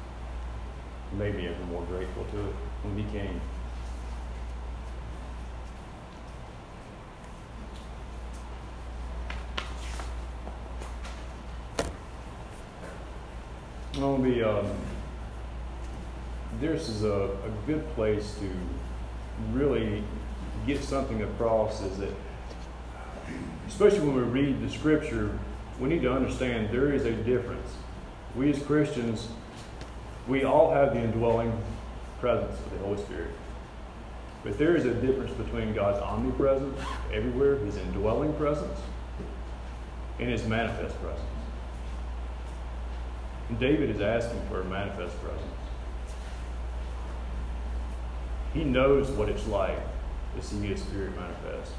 it 1.12 1.18
made 1.18 1.34
me 1.36 1.46
ever 1.46 1.64
more 1.66 1.82
grateful 1.82 2.24
to 2.24 2.40
it 2.40 2.54
when 2.82 2.96
He 2.96 3.04
came. 3.12 3.40
I'm 13.96 14.00
going 14.02 14.22
to 14.24 14.30
be, 14.30 14.42
um, 14.42 14.70
this 16.60 16.88
is 16.88 17.02
a, 17.02 17.30
a 17.30 17.50
good 17.66 17.86
place 17.94 18.36
to 18.40 18.50
really 19.52 20.02
get 20.66 20.82
something 20.82 21.22
across 21.22 21.82
is 21.82 21.96
that, 21.98 22.12
especially 23.66 24.00
when 24.00 24.14
we 24.14 24.22
read 24.22 24.60
the 24.62 24.70
scripture, 24.70 25.38
we 25.78 25.88
need 25.88 26.02
to 26.02 26.12
understand 26.12 26.70
there 26.70 26.92
is 26.92 27.04
a 27.04 27.12
difference. 27.12 27.74
We 28.34 28.50
as 28.50 28.62
Christians, 28.62 29.28
we 30.26 30.44
all 30.44 30.72
have 30.72 30.94
the 30.94 31.00
indwelling 31.00 31.52
presence 32.20 32.58
of 32.58 32.70
the 32.70 32.78
Holy 32.78 32.98
Spirit. 33.02 33.30
But 34.42 34.58
there 34.58 34.76
is 34.76 34.84
a 34.84 34.94
difference 34.94 35.32
between 35.32 35.74
God's 35.74 35.98
omnipresence 35.98 36.78
everywhere, 37.12 37.56
his 37.56 37.76
indwelling 37.76 38.32
presence, 38.34 38.78
and 40.18 40.30
his 40.30 40.46
manifest 40.46 41.00
presence. 41.00 41.28
And 43.48 43.58
David 43.58 43.90
is 43.90 44.00
asking 44.00 44.40
for 44.48 44.60
a 44.60 44.64
manifest 44.64 45.20
presence. 45.22 45.42
He 48.54 48.64
knows 48.64 49.10
what 49.10 49.28
it's 49.28 49.46
like 49.46 49.78
to 50.36 50.42
see 50.42 50.66
his 50.66 50.80
spirit 50.80 51.14
manifest. 51.14 51.72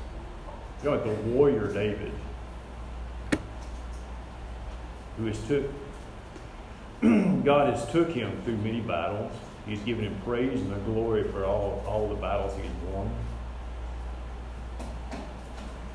You 0.83 0.89
know, 0.89 0.95
like 0.95 1.03
the 1.03 1.29
warrior 1.31 1.71
David, 1.73 2.11
who 5.17 5.25
has 5.25 5.39
took 5.47 5.65
God 7.01 7.73
has 7.73 7.89
took 7.91 8.09
him 8.09 8.41
through 8.43 8.57
many 8.57 8.81
battles. 8.81 9.31
He's 9.67 9.79
given 9.81 10.05
him 10.05 10.19
praise 10.23 10.59
and 10.59 10.71
the 10.71 10.79
glory 10.79 11.23
for 11.25 11.45
all, 11.45 11.83
all 11.85 12.07
the 12.07 12.15
battles 12.15 12.53
he's 12.59 12.71
won. 12.91 13.11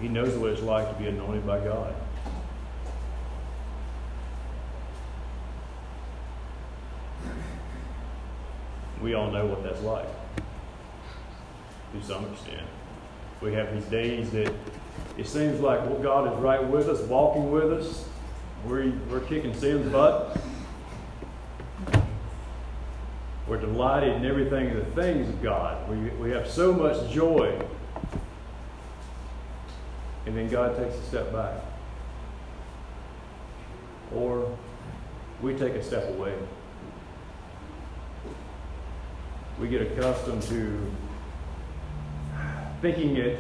He 0.01 0.09
knows 0.09 0.37
what 0.37 0.51
it's 0.51 0.63
like 0.63 0.89
to 0.93 1.03
be 1.03 1.09
anointed 1.09 1.47
by 1.47 1.59
God. 1.61 1.95
We 9.01 9.15
all 9.15 9.31
know 9.33 9.47
what 9.47 9.65
that's 9.65 9.83
like 9.83 10.07
to 11.93 12.07
some 12.07 12.33
extent. 12.33 12.67
We 13.43 13.53
have 13.55 13.75
these 13.75 13.85
days 13.87 14.31
that 14.31 14.55
it 15.19 15.27
seems 15.27 15.61
like 15.61 15.81
well, 15.81 15.99
God 15.99 16.33
is 16.33 16.39
right 16.41 16.65
with 16.65 16.89
us, 16.89 17.01
walking 17.01 17.51
with 17.51 17.73
us. 17.73 18.09
We're, 18.65 18.93
we're 19.11 19.21
kicking 19.21 19.53
sin's 19.53 19.91
butt. 19.91 20.41
We're 23.49 23.61
delighted 23.61 24.15
in 24.15 24.25
everything 24.25 24.69
in 24.69 24.79
the 24.79 24.85
things 24.85 25.29
of 25.29 25.43
God. 25.43 25.89
We, 25.91 25.97
we 26.11 26.31
have 26.31 26.49
so 26.49 26.73
much 26.73 27.11
joy. 27.11 27.61
And 30.27 30.37
then 30.37 30.49
God 30.49 30.77
takes 30.77 30.95
a 30.95 31.03
step 31.03 31.33
back. 31.33 31.55
Or 34.15 34.57
we 35.43 35.55
take 35.55 35.75
a 35.75 35.83
step 35.83 36.09
away. 36.11 36.35
We 39.61 39.69
get 39.69 39.83
accustomed 39.83 40.43
to 40.45 40.91
thinking 42.83 43.15
that 43.15 43.39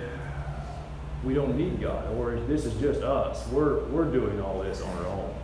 we 1.24 1.34
don't 1.34 1.56
need 1.56 1.80
God 1.80 2.14
or 2.14 2.38
this 2.46 2.64
is 2.64 2.80
just 2.80 3.02
us. 3.02 3.46
We're, 3.48 3.84
we're 3.86 4.10
doing 4.10 4.40
all 4.40 4.62
this 4.62 4.80
on 4.80 4.98
our 4.98 5.06
own. 5.06 5.34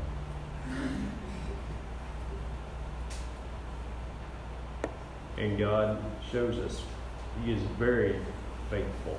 And 5.37 5.59
God 5.59 6.03
shows 6.31 6.59
us 6.59 6.83
He 7.45 7.53
is 7.53 7.63
very 7.77 8.21
faithful 8.71 9.19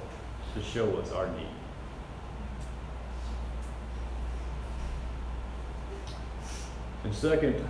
to 0.55 0.61
show 0.61 0.95
us 0.97 1.11
our 1.11 1.27
need. 1.27 1.47
And 7.03 7.13
second, 7.13 7.65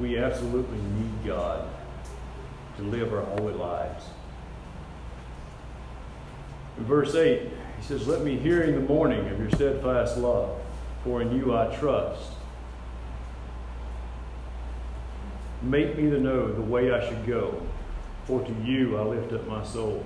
we 0.00 0.18
absolutely 0.18 0.78
need 0.78 1.26
God 1.26 1.68
to 2.76 2.82
live 2.82 3.12
our 3.12 3.22
holy 3.22 3.54
lives. 3.54 4.04
Verse 6.78 7.14
8, 7.14 7.42
he 7.76 7.82
says, 7.82 8.08
Let 8.08 8.22
me 8.22 8.36
hear 8.36 8.62
in 8.62 8.74
the 8.74 8.80
morning 8.80 9.28
of 9.28 9.38
your 9.38 9.50
steadfast 9.50 10.18
love, 10.18 10.58
for 11.04 11.22
in 11.22 11.36
you 11.36 11.56
I 11.56 11.74
trust. 11.76 12.32
Make 15.62 15.96
me 15.96 16.10
to 16.10 16.18
know 16.18 16.52
the 16.52 16.62
way 16.62 16.92
I 16.92 17.08
should 17.08 17.26
go, 17.26 17.62
for 18.24 18.44
to 18.44 18.52
you 18.64 18.98
I 18.98 19.02
lift 19.02 19.32
up 19.32 19.46
my 19.46 19.64
soul. 19.64 20.04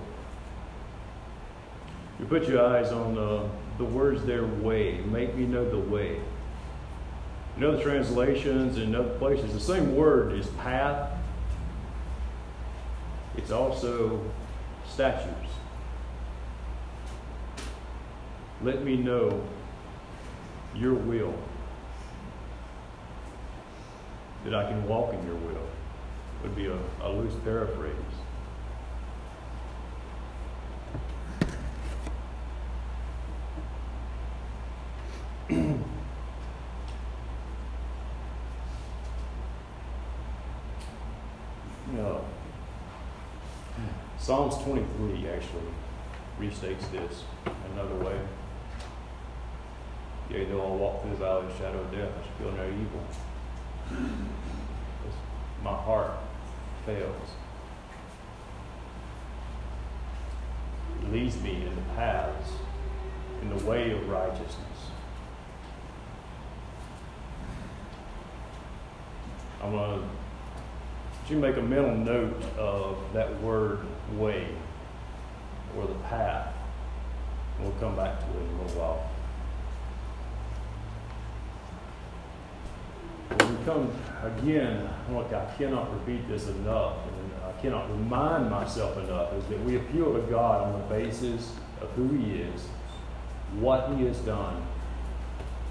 You 2.21 2.27
put 2.27 2.49
your 2.49 2.65
eyes 2.65 2.93
on 2.93 3.15
the, 3.15 3.49
the 3.79 3.85
words 3.85 4.25
there, 4.25 4.45
way. 4.45 4.99
Make 4.99 5.35
me 5.35 5.47
know 5.47 5.69
the 5.69 5.79
way. 5.79 6.21
In 7.57 7.65
other 7.65 7.83
translations 7.83 8.77
and 8.77 8.95
other 8.95 9.09
places, 9.19 9.53
the 9.53 9.61
same 9.61 9.97
word 9.97 10.33
is 10.33 10.47
path. 10.49 11.11
It's 13.37 13.51
also 13.51 14.21
statutes. 14.87 15.51
Let 18.61 18.83
me 18.83 18.97
know 18.97 19.41
your 20.75 20.95
will, 20.95 21.33
that 24.45 24.53
I 24.53 24.69
can 24.69 24.87
walk 24.89 25.15
in 25.15 25.25
your 25.25 25.37
will, 25.37 25.69
would 26.43 26.57
be 26.57 26.67
a, 26.67 26.77
a 27.03 27.09
loose 27.09 27.35
paraphrase. 27.45 27.95
no. 41.93 42.25
Psalms 44.19 44.57
23 44.65 45.29
actually 45.29 45.63
restates 46.41 46.91
this 46.91 47.23
another 47.73 47.95
way. 47.95 48.19
Yea, 50.31 50.45
though 50.45 50.63
I 50.63 50.77
walk 50.77 51.03
through 51.03 51.13
the 51.13 51.17
valley 51.17 51.47
of 51.47 51.53
the 51.53 51.59
shadow 51.59 51.81
of 51.81 51.91
death, 51.91 52.11
I 52.19 52.43
feel 52.43 52.53
no 52.53 52.67
evil. 52.67 53.03
My 55.63 55.75
heart 55.75 56.13
fails. 56.85 57.31
It 61.03 61.13
leads 61.13 61.41
me 61.41 61.67
in 61.67 61.75
the 61.75 61.83
paths, 61.97 62.53
in 63.43 63.49
the 63.57 63.65
way 63.65 63.93
of 63.93 64.09
righteousness. 64.09 64.91
I'm 69.63 69.73
going 69.73 70.01
to 70.01 70.09
you 71.29 71.39
make 71.39 71.57
a 71.57 71.63
mental 71.63 71.95
note 71.95 72.43
of 72.57 72.97
that 73.13 73.41
word 73.43 73.81
way 74.15 74.47
or 75.77 75.87
the 75.87 75.95
path. 75.95 76.55
We'll 77.61 77.71
come 77.73 77.97
back 77.97 78.19
to 78.21 78.27
it 78.27 78.43
in 78.43 78.49
a 78.49 78.63
little 78.63 78.81
while. 78.81 79.11
Come 83.69 83.93
again, 84.23 84.89
look, 85.13 85.31
I 85.33 85.45
cannot 85.59 85.93
repeat 85.93 86.27
this 86.27 86.49
enough, 86.49 86.97
and 87.07 87.33
I 87.45 87.53
cannot 87.61 87.91
remind 87.91 88.51
myself 88.51 88.97
enough, 88.97 89.35
is 89.35 89.45
that 89.47 89.63
we 89.63 89.77
appeal 89.77 90.15
to 90.15 90.21
God 90.23 90.63
on 90.63 90.81
the 90.81 90.87
basis 90.87 91.53
of 91.83 91.91
who 91.91 92.09
He 92.17 92.41
is, 92.41 92.63
what 93.61 93.95
He 93.95 94.07
has 94.07 94.19
done, 94.21 94.67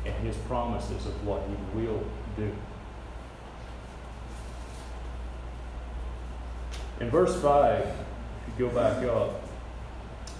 and 0.06 0.14
His 0.26 0.36
promises 0.48 1.08
of 1.08 1.26
what 1.26 1.42
He 1.48 1.80
will 1.80 2.04
do. 2.36 2.52
In 7.00 7.10
verse 7.10 7.36
5, 7.42 7.82
if 7.82 8.60
you 8.60 8.70
go 8.70 8.76
back 8.76 9.04
up, 9.06 9.42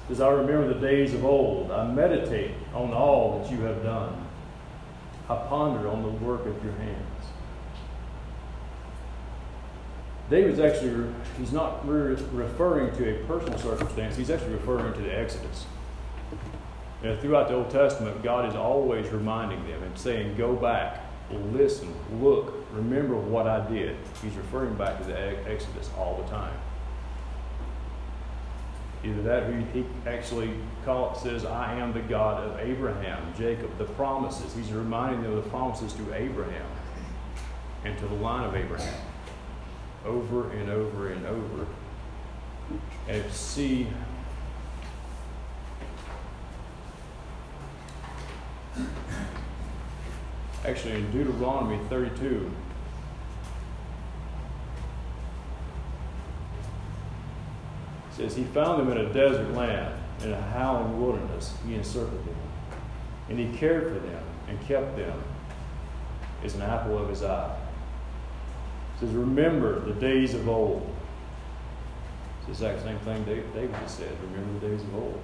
says, 0.08 0.22
I 0.22 0.30
remember 0.30 0.74
the 0.74 0.80
days 0.80 1.14
of 1.16 1.26
old. 1.26 1.72
I 1.72 1.92
meditate 1.92 2.52
on 2.74 2.94
all 2.94 3.40
that 3.40 3.52
you 3.52 3.62
have 3.62 3.84
done. 3.84 4.26
I 5.28 5.36
ponder 5.48 5.90
on 5.90 6.04
the 6.04 6.10
work 6.10 6.46
of 6.46 6.64
your 6.64 6.74
hands. 6.74 7.17
David's 10.30 10.60
actually, 10.60 11.10
he's 11.38 11.54
not 11.54 11.88
re- 11.88 12.16
referring 12.34 12.96
to 12.98 13.16
a 13.16 13.26
personal 13.26 13.58
circumstance, 13.58 14.18
he's 14.18 14.30
actually 14.30 14.54
referring 14.54 14.94
to 14.94 15.02
the 15.02 15.18
Exodus. 15.18 15.66
And 17.02 17.18
throughout 17.20 17.48
the 17.48 17.54
Old 17.54 17.70
Testament, 17.70 18.22
God 18.24 18.50
is 18.50 18.56
always 18.56 19.08
reminding 19.10 19.66
them 19.68 19.84
and 19.84 19.98
saying, 19.98 20.36
Go 20.36 20.56
back, 20.56 21.04
listen, 21.54 21.94
look, 22.20 22.54
remember 22.74 23.16
what 23.16 23.48
I 23.48 23.66
did. 23.70 23.96
He's 24.22 24.36
referring 24.36 24.76
back 24.76 25.00
to 25.00 25.06
the 25.06 25.50
Exodus 25.50 25.90
all 25.98 26.22
the 26.22 26.30
time. 26.30 26.58
Either 29.04 29.22
that 29.22 29.44
or 29.44 29.58
he 29.74 29.86
actually 30.08 30.56
call, 30.84 31.16
says, 31.16 31.46
I 31.46 31.76
am 31.76 31.94
the 31.94 32.02
God 32.02 32.44
of 32.44 32.60
Abraham, 32.60 33.32
Jacob, 33.38 33.78
the 33.78 33.86
promises. 33.86 34.54
He's 34.56 34.72
reminding 34.72 35.22
them 35.22 35.38
of 35.38 35.44
the 35.44 35.50
promises 35.50 35.94
to 35.94 36.14
Abraham 36.14 36.66
and 37.86 37.98
to 38.00 38.08
the 38.08 38.16
line 38.16 38.44
of 38.44 38.56
Abraham 38.56 39.00
over 40.08 40.50
and 40.52 40.70
over 40.70 41.10
and 41.12 41.26
over. 41.26 41.68
And 43.08 43.32
see 43.32 43.88
actually 50.66 50.96
in 50.96 51.12
Deuteronomy 51.12 51.80
32 51.90 52.52
says 58.12 58.36
he 58.36 58.44
found 58.46 58.82
them 58.82 58.98
in 58.98 59.06
a 59.06 59.14
desert 59.14 59.54
land, 59.54 59.94
in 60.24 60.32
a 60.32 60.42
howling 60.42 61.00
wilderness. 61.00 61.54
He 61.66 61.76
encircled 61.76 62.26
them. 62.26 62.36
And 63.30 63.38
he 63.38 63.56
cared 63.58 63.94
for 63.94 64.00
them 64.00 64.24
and 64.48 64.60
kept 64.68 64.98
them 64.98 65.22
as 66.44 66.56
an 66.56 66.64
apple 66.64 66.98
of 66.98 67.10
his 67.10 67.24
eye. 67.24 67.56
It 68.98 69.02
says, 69.02 69.10
Remember 69.12 69.80
the 69.80 69.94
days 69.94 70.34
of 70.34 70.50
old. 70.50 70.88
It's 72.50 72.60
the 72.60 72.72
exact 72.72 72.84
same 72.84 73.00
thing 73.00 73.24
David 73.54 73.72
just 73.82 74.00
said. 74.00 74.12
Remember 74.24 74.60
the 74.60 74.68
days 74.70 74.82
of 74.82 74.96
old. 74.96 75.22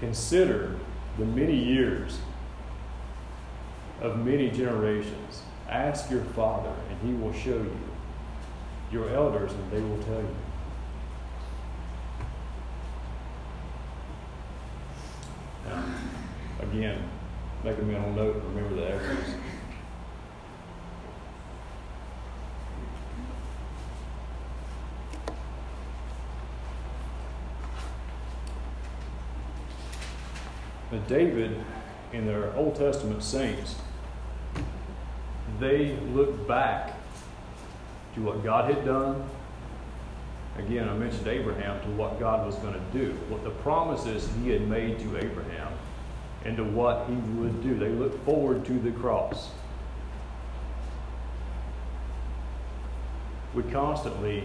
Consider 0.00 0.76
the 1.16 1.24
many 1.24 1.56
years 1.56 2.18
of 4.00 4.18
many 4.24 4.50
generations. 4.50 5.42
Ask 5.68 6.10
your 6.10 6.22
father, 6.22 6.72
and 6.90 7.08
he 7.08 7.14
will 7.14 7.32
show 7.32 7.56
you. 7.56 7.78
Your 8.90 9.08
elders, 9.10 9.52
and 9.52 9.70
they 9.70 9.80
will 9.80 10.02
tell 10.04 10.20
you. 10.20 10.36
again, 16.62 17.02
make 17.64 17.78
a 17.78 17.82
mental 17.82 18.12
note, 18.12 18.42
remember 18.54 18.76
the 18.76 18.94
Exodus. 18.94 19.34
But 30.90 31.08
David 31.08 31.56
and 32.12 32.28
their 32.28 32.54
Old 32.54 32.76
Testament 32.76 33.22
saints, 33.22 33.76
they 35.58 35.96
look 36.12 36.46
back 36.46 36.94
to 38.14 38.22
what 38.22 38.44
God 38.44 38.72
had 38.72 38.84
done. 38.84 39.28
Again, 40.58 40.88
I 40.88 40.94
mentioned 40.94 41.26
Abraham 41.26 41.80
to 41.82 41.88
what 41.90 42.18
God 42.18 42.46
was 42.46 42.54
going 42.56 42.74
to 42.74 42.98
do, 42.98 43.12
what 43.28 43.44
the 43.44 43.50
promises 43.50 44.28
he 44.42 44.50
had 44.50 44.66
made 44.68 44.98
to 45.00 45.16
Abraham 45.18 45.72
and 46.44 46.56
to 46.56 46.64
what 46.64 47.06
he 47.08 47.14
would 47.14 47.62
do. 47.62 47.74
They 47.74 47.88
look 47.88 48.24
forward 48.24 48.64
to 48.66 48.72
the 48.78 48.92
cross. 48.92 49.50
We 53.54 53.64
constantly 53.64 54.44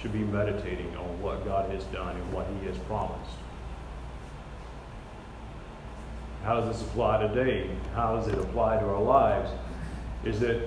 should 0.00 0.12
be 0.12 0.18
meditating 0.18 0.96
on 0.96 1.20
what 1.22 1.44
God 1.44 1.70
has 1.70 1.84
done 1.84 2.16
and 2.16 2.32
what 2.32 2.46
he 2.60 2.66
has 2.66 2.76
promised. 2.78 3.30
How 6.46 6.60
does 6.60 6.78
this 6.78 6.88
apply 6.88 7.26
today? 7.26 7.68
How 7.96 8.14
does 8.14 8.28
it 8.28 8.38
apply 8.38 8.78
to 8.78 8.86
our 8.86 9.02
lives? 9.02 9.50
Is 10.24 10.38
that 10.38 10.60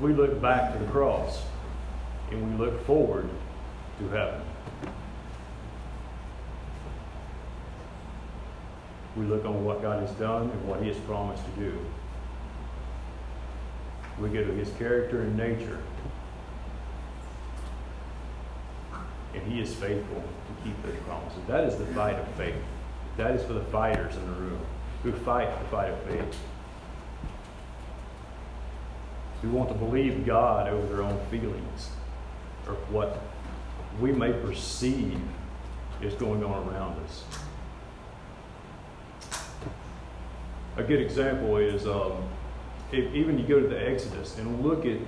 we 0.00 0.12
look 0.12 0.40
back 0.40 0.72
to 0.72 0.78
the 0.78 0.88
cross 0.92 1.42
and 2.30 2.56
we 2.56 2.64
look 2.64 2.86
forward 2.86 3.28
to 3.98 4.08
heaven. 4.10 4.40
We 9.16 9.24
look 9.24 9.44
on 9.44 9.64
what 9.64 9.82
God 9.82 10.06
has 10.06 10.14
done 10.18 10.50
and 10.50 10.68
what 10.68 10.80
He 10.80 10.86
has 10.86 10.98
promised 10.98 11.42
to 11.44 11.60
do. 11.60 11.76
We 14.20 14.28
go 14.28 14.44
to 14.44 14.52
His 14.52 14.70
character 14.78 15.22
and 15.22 15.36
nature. 15.36 15.80
And 19.34 19.42
He 19.52 19.60
is 19.60 19.74
faithful 19.74 20.22
to 20.22 20.62
keep 20.62 20.80
those 20.84 20.94
promises. 21.08 21.40
That 21.48 21.64
is 21.64 21.76
the 21.76 21.86
fight 21.86 22.14
of 22.14 22.28
faith. 22.36 22.54
That 23.16 23.32
is 23.32 23.44
for 23.44 23.52
the 23.52 23.64
fighters 23.64 24.16
in 24.16 24.26
the 24.26 24.32
room 24.32 24.60
who 25.02 25.12
fight 25.12 25.48
the 25.60 25.68
fight 25.68 25.90
of 25.90 26.00
faith. 26.02 26.36
Who 29.42 29.50
want 29.50 29.68
to 29.68 29.74
believe 29.74 30.24
God 30.24 30.68
over 30.68 30.86
their 30.86 31.02
own 31.02 31.20
feelings 31.30 31.90
or 32.66 32.74
what 32.90 33.20
we 34.00 34.10
may 34.10 34.32
perceive 34.32 35.20
is 36.02 36.14
going 36.14 36.42
on 36.42 36.68
around 36.68 36.98
us. 37.04 37.24
a 40.76 40.82
good 40.82 41.00
example 41.00 41.56
is 41.56 41.86
um, 41.86 42.12
if 42.90 43.14
even 43.14 43.38
you 43.38 43.46
go 43.46 43.60
to 43.60 43.68
the 43.68 43.88
Exodus 43.88 44.38
and 44.38 44.64
look 44.64 44.84
at 44.84 44.98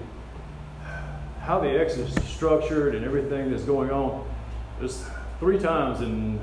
how 1.41 1.61
the 1.61 1.69
Exodus 1.69 2.17
is 2.17 2.25
structured 2.25 2.95
and 2.95 3.05
everything 3.05 3.51
that's 3.51 3.65
going 3.65 3.91
on. 3.91 4.29
There's 4.79 5.05
three 5.41 5.59
times 5.59 6.01
in 6.01 6.41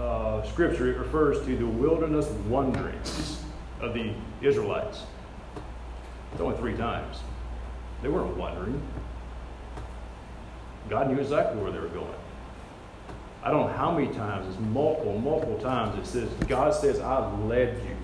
uh, 0.00 0.42
Scripture 0.44 0.90
it 0.90 0.96
refers 0.96 1.44
to 1.44 1.56
the 1.56 1.66
wilderness 1.66 2.26
wanderings 2.48 3.42
of 3.80 3.94
the 3.94 4.12
Israelites. 4.40 5.02
It's 6.32 6.40
only 6.40 6.56
three 6.56 6.76
times. 6.76 7.18
They 8.02 8.08
weren't 8.08 8.36
wandering. 8.36 8.80
God 10.88 11.10
knew 11.10 11.18
exactly 11.20 11.60
where 11.60 11.70
they 11.70 11.78
were 11.78 11.88
going. 11.88 12.14
I 13.42 13.50
don't 13.50 13.66
know 13.66 13.72
how 13.72 13.92
many 13.92 14.12
times, 14.14 14.46
it's 14.48 14.60
multiple, 14.60 15.18
multiple 15.18 15.58
times 15.58 15.98
it 15.98 16.06
says, 16.06 16.28
God 16.46 16.74
says, 16.74 17.00
I've 17.00 17.38
led 17.40 17.76
you. 17.84 17.96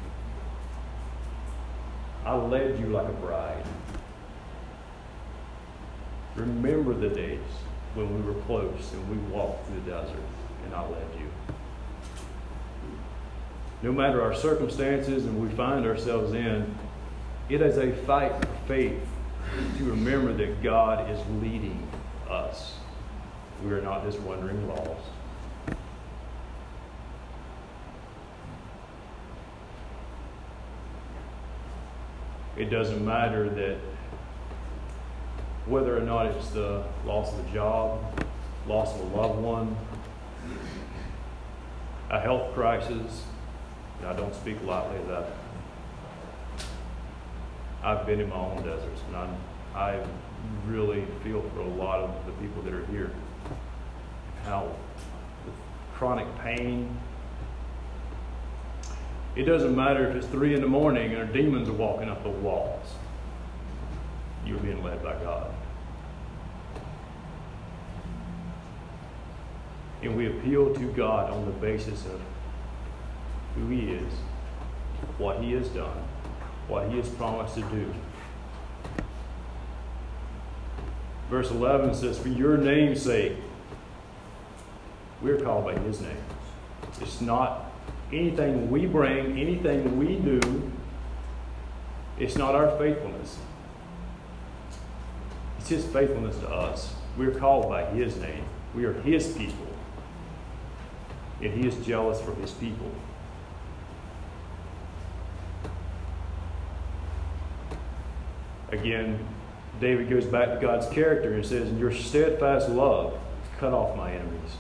I 2.24 2.34
led 2.34 2.78
you 2.78 2.86
like 2.86 3.08
a 3.08 3.12
bride. 3.12 3.64
Remember 6.34 6.94
the 6.94 7.08
days 7.08 7.40
when 7.94 8.14
we 8.14 8.22
were 8.22 8.40
close 8.42 8.92
and 8.92 9.10
we 9.10 9.16
walked 9.34 9.66
through 9.66 9.80
the 9.80 9.90
desert 9.90 10.16
and 10.64 10.74
I 10.74 10.82
led 10.88 11.06
you. 11.18 11.45
No 13.82 13.92
matter 13.92 14.22
our 14.22 14.34
circumstances 14.34 15.24
and 15.24 15.40
we 15.40 15.48
find 15.54 15.86
ourselves 15.86 16.32
in, 16.32 16.74
it 17.48 17.60
is 17.60 17.78
a 17.78 17.92
fight 18.04 18.32
for 18.32 18.48
faith 18.66 19.00
to 19.78 19.84
remember 19.84 20.32
that 20.32 20.62
God 20.62 21.10
is 21.10 21.20
leading 21.40 21.86
us. 22.28 22.74
We 23.64 23.70
are 23.72 23.80
not 23.80 24.04
just 24.04 24.18
wandering 24.20 24.68
lost. 24.68 25.02
it 32.56 32.70
doesn't 32.70 33.04
matter 33.04 33.48
that 33.50 33.76
whether 35.66 35.96
or 35.96 36.00
not 36.00 36.26
it's 36.26 36.48
the 36.50 36.82
loss 37.04 37.32
of 37.32 37.46
a 37.46 37.52
job, 37.52 38.24
loss 38.66 38.94
of 38.94 39.00
a 39.00 39.16
loved 39.16 39.40
one, 39.40 39.76
a 42.08 42.20
health 42.20 42.54
crisis, 42.54 43.24
and 43.98 44.08
I 44.08 44.14
don't 44.14 44.34
speak 44.34 44.62
lightly 44.64 44.98
of 44.98 45.08
that. 45.08 45.26
I've 47.82 48.06
been 48.06 48.20
in 48.20 48.28
my 48.28 48.36
own 48.36 48.56
deserts, 48.64 49.00
and 49.06 49.16
I'm, 49.16 49.36
I 49.74 50.00
really 50.66 51.04
feel 51.22 51.42
for 51.54 51.60
a 51.60 51.68
lot 51.68 52.00
of 52.00 52.26
the 52.26 52.32
people 52.32 52.62
that 52.62 52.74
are 52.74 52.84
here. 52.86 53.10
How 54.44 54.72
chronic 55.94 56.26
pain, 56.38 56.98
it 59.34 59.44
doesn't 59.44 59.76
matter 59.76 60.08
if 60.08 60.16
it's 60.16 60.26
three 60.26 60.54
in 60.54 60.60
the 60.60 60.66
morning 60.66 61.14
and 61.14 61.32
demons 61.32 61.68
are 61.68 61.72
walking 61.72 62.08
up 62.08 62.22
the 62.22 62.30
walls. 62.30 62.94
you're 64.44 64.58
being 64.58 64.82
led 64.82 65.02
by 65.02 65.12
God. 65.22 65.52
And 70.02 70.16
we 70.16 70.26
appeal 70.26 70.74
to 70.74 70.92
God 70.92 71.30
on 71.30 71.44
the 71.46 71.50
basis 71.52 72.04
of 72.06 72.20
who 73.56 73.68
He 73.68 73.92
is, 73.92 74.12
what 75.18 75.42
He 75.42 75.52
has 75.52 75.68
done, 75.68 75.96
what 76.68 76.88
He 76.88 76.96
has 76.98 77.08
promised 77.08 77.54
to 77.56 77.62
do. 77.62 77.92
Verse 81.30 81.50
11 81.50 81.94
says, 81.94 82.18
For 82.18 82.28
your 82.28 82.56
name's 82.56 83.02
sake, 83.02 83.32
we're 85.20 85.40
called 85.40 85.64
by 85.64 85.78
His 85.80 86.00
name. 86.00 86.16
It's 87.00 87.20
not 87.20 87.72
anything 88.12 88.70
we 88.70 88.86
bring, 88.86 89.38
anything 89.38 89.98
we 89.98 90.16
do, 90.16 90.70
it's 92.18 92.36
not 92.36 92.54
our 92.54 92.76
faithfulness. 92.78 93.38
It's 95.58 95.68
His 95.68 95.84
faithfulness 95.86 96.38
to 96.38 96.48
us. 96.48 96.94
We're 97.18 97.32
called 97.32 97.68
by 97.68 97.84
His 97.86 98.16
name. 98.16 98.44
We 98.74 98.84
are 98.84 98.94
His 98.94 99.36
people. 99.36 99.66
And 101.42 101.52
He 101.52 101.68
is 101.68 101.84
jealous 101.84 102.20
for 102.20 102.34
His 102.36 102.52
people. 102.52 102.90
Again, 108.72 109.18
David 109.80 110.08
goes 110.08 110.24
back 110.24 110.48
to 110.48 110.58
God's 110.60 110.88
character 110.88 111.34
and 111.34 111.44
says, 111.44 111.68
In 111.68 111.78
Your 111.78 111.92
steadfast 111.92 112.68
love 112.68 113.18
cut 113.58 113.72
off 113.72 113.96
my 113.96 114.12
enemies. 114.12 114.56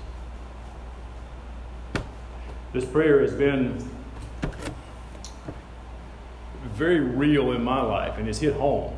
This 2.72 2.84
prayer 2.84 3.20
has 3.22 3.32
been 3.32 3.78
very 6.74 7.00
real 7.00 7.52
in 7.52 7.64
my 7.64 7.80
life 7.80 8.18
and 8.18 8.28
it's 8.28 8.40
hit 8.40 8.54
home 8.54 8.94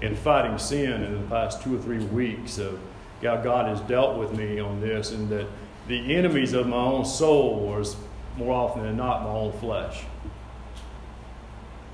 in 0.00 0.14
fighting 0.14 0.56
sin 0.56 1.02
in 1.02 1.20
the 1.20 1.26
past 1.28 1.62
two 1.62 1.76
or 1.76 1.82
three 1.82 1.98
weeks 1.98 2.58
of 2.58 2.78
how 3.22 3.36
God 3.36 3.66
has 3.66 3.80
dealt 3.88 4.16
with 4.16 4.32
me 4.32 4.60
on 4.60 4.80
this 4.80 5.10
and 5.10 5.28
that 5.30 5.46
the 5.88 6.14
enemies 6.14 6.52
of 6.52 6.66
my 6.66 6.76
own 6.76 7.04
soul 7.04 7.66
was 7.66 7.96
more 8.36 8.52
often 8.52 8.82
than 8.82 8.96
not 8.96 9.22
my 9.22 9.30
own 9.30 9.52
flesh. 9.58 10.04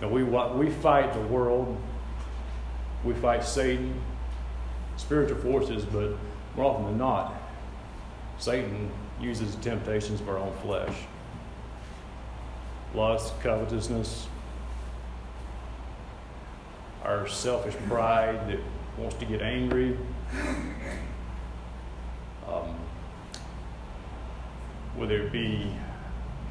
And 0.00 0.11
we, 0.11 0.22
we 0.22 0.70
fight 0.70 1.14
the 1.14 1.20
world, 1.20 1.76
we 3.07 3.14
fight 3.14 3.44
Satan, 3.44 3.94
spiritual 4.96 5.38
forces, 5.38 5.84
but 5.84 6.16
more 6.57 6.72
often 6.72 6.86
than 6.86 6.98
not, 6.98 7.34
Satan 8.38 8.90
uses 9.20 9.54
the 9.54 9.62
temptations 9.62 10.20
of 10.20 10.28
our 10.28 10.38
own 10.38 10.52
flesh 10.62 10.94
lust, 12.94 13.38
covetousness, 13.40 14.26
our 17.04 17.28
selfish 17.28 17.74
pride 17.88 18.48
that 18.48 18.59
wants 18.96 19.16
to 19.16 19.26
get 19.26 19.42
angry. 19.42 19.96
Um, 22.48 22.74
whether 24.96 25.22
it 25.22 25.32
be 25.32 25.70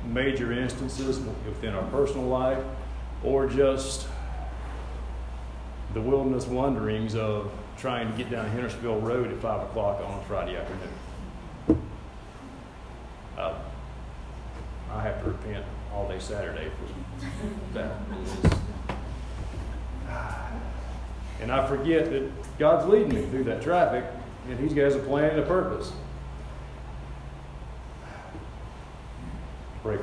major 0.05 0.51
instances 0.51 1.19
within 1.47 1.73
our 1.73 1.83
personal 1.89 2.27
life 2.27 2.63
or 3.23 3.47
just 3.47 4.07
the 5.95 6.01
wilderness 6.01 6.45
wanderings 6.45 7.15
of 7.15 7.49
trying 7.77 8.11
to 8.11 8.17
get 8.17 8.29
down 8.29 8.45
Hendersonville 8.49 8.99
Road 8.99 9.31
at 9.31 9.39
5 9.39 9.69
o'clock 9.69 10.01
on 10.05 10.19
a 10.19 10.23
Friday 10.23 10.57
afternoon. 10.57 11.81
Uh, 13.37 13.53
I 14.91 15.01
have 15.01 15.23
to 15.23 15.29
repent 15.29 15.65
all 15.93 16.07
day 16.09 16.19
Saturday 16.19 16.69
for 16.69 17.73
that. 17.73 17.95
And 21.41 21.49
I 21.49 21.65
forget 21.65 22.11
that 22.11 22.29
God's 22.59 22.87
leading 22.89 23.15
me 23.15 23.25
through 23.27 23.45
that 23.45 23.61
traffic, 23.61 24.03
and 24.49 24.69
He 24.69 24.77
has 24.79 24.95
a 24.95 24.99
plan 24.99 25.31
and 25.31 25.39
a 25.39 25.45
purpose. 25.45 25.93
Pray 29.81 29.97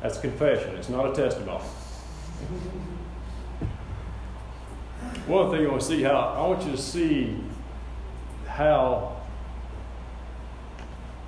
That's 0.00 0.18
confession, 0.18 0.76
it's 0.76 0.88
not 0.88 1.10
a 1.10 1.12
testimony. 1.12 1.64
One 5.28 5.50
thing 5.50 5.66
I 5.66 5.68
want 5.68 5.82
to 5.82 5.86
see 5.86 6.02
how 6.02 6.14
I 6.14 6.46
want 6.46 6.64
you 6.64 6.72
to 6.72 6.78
see 6.78 7.36
how 8.46 9.20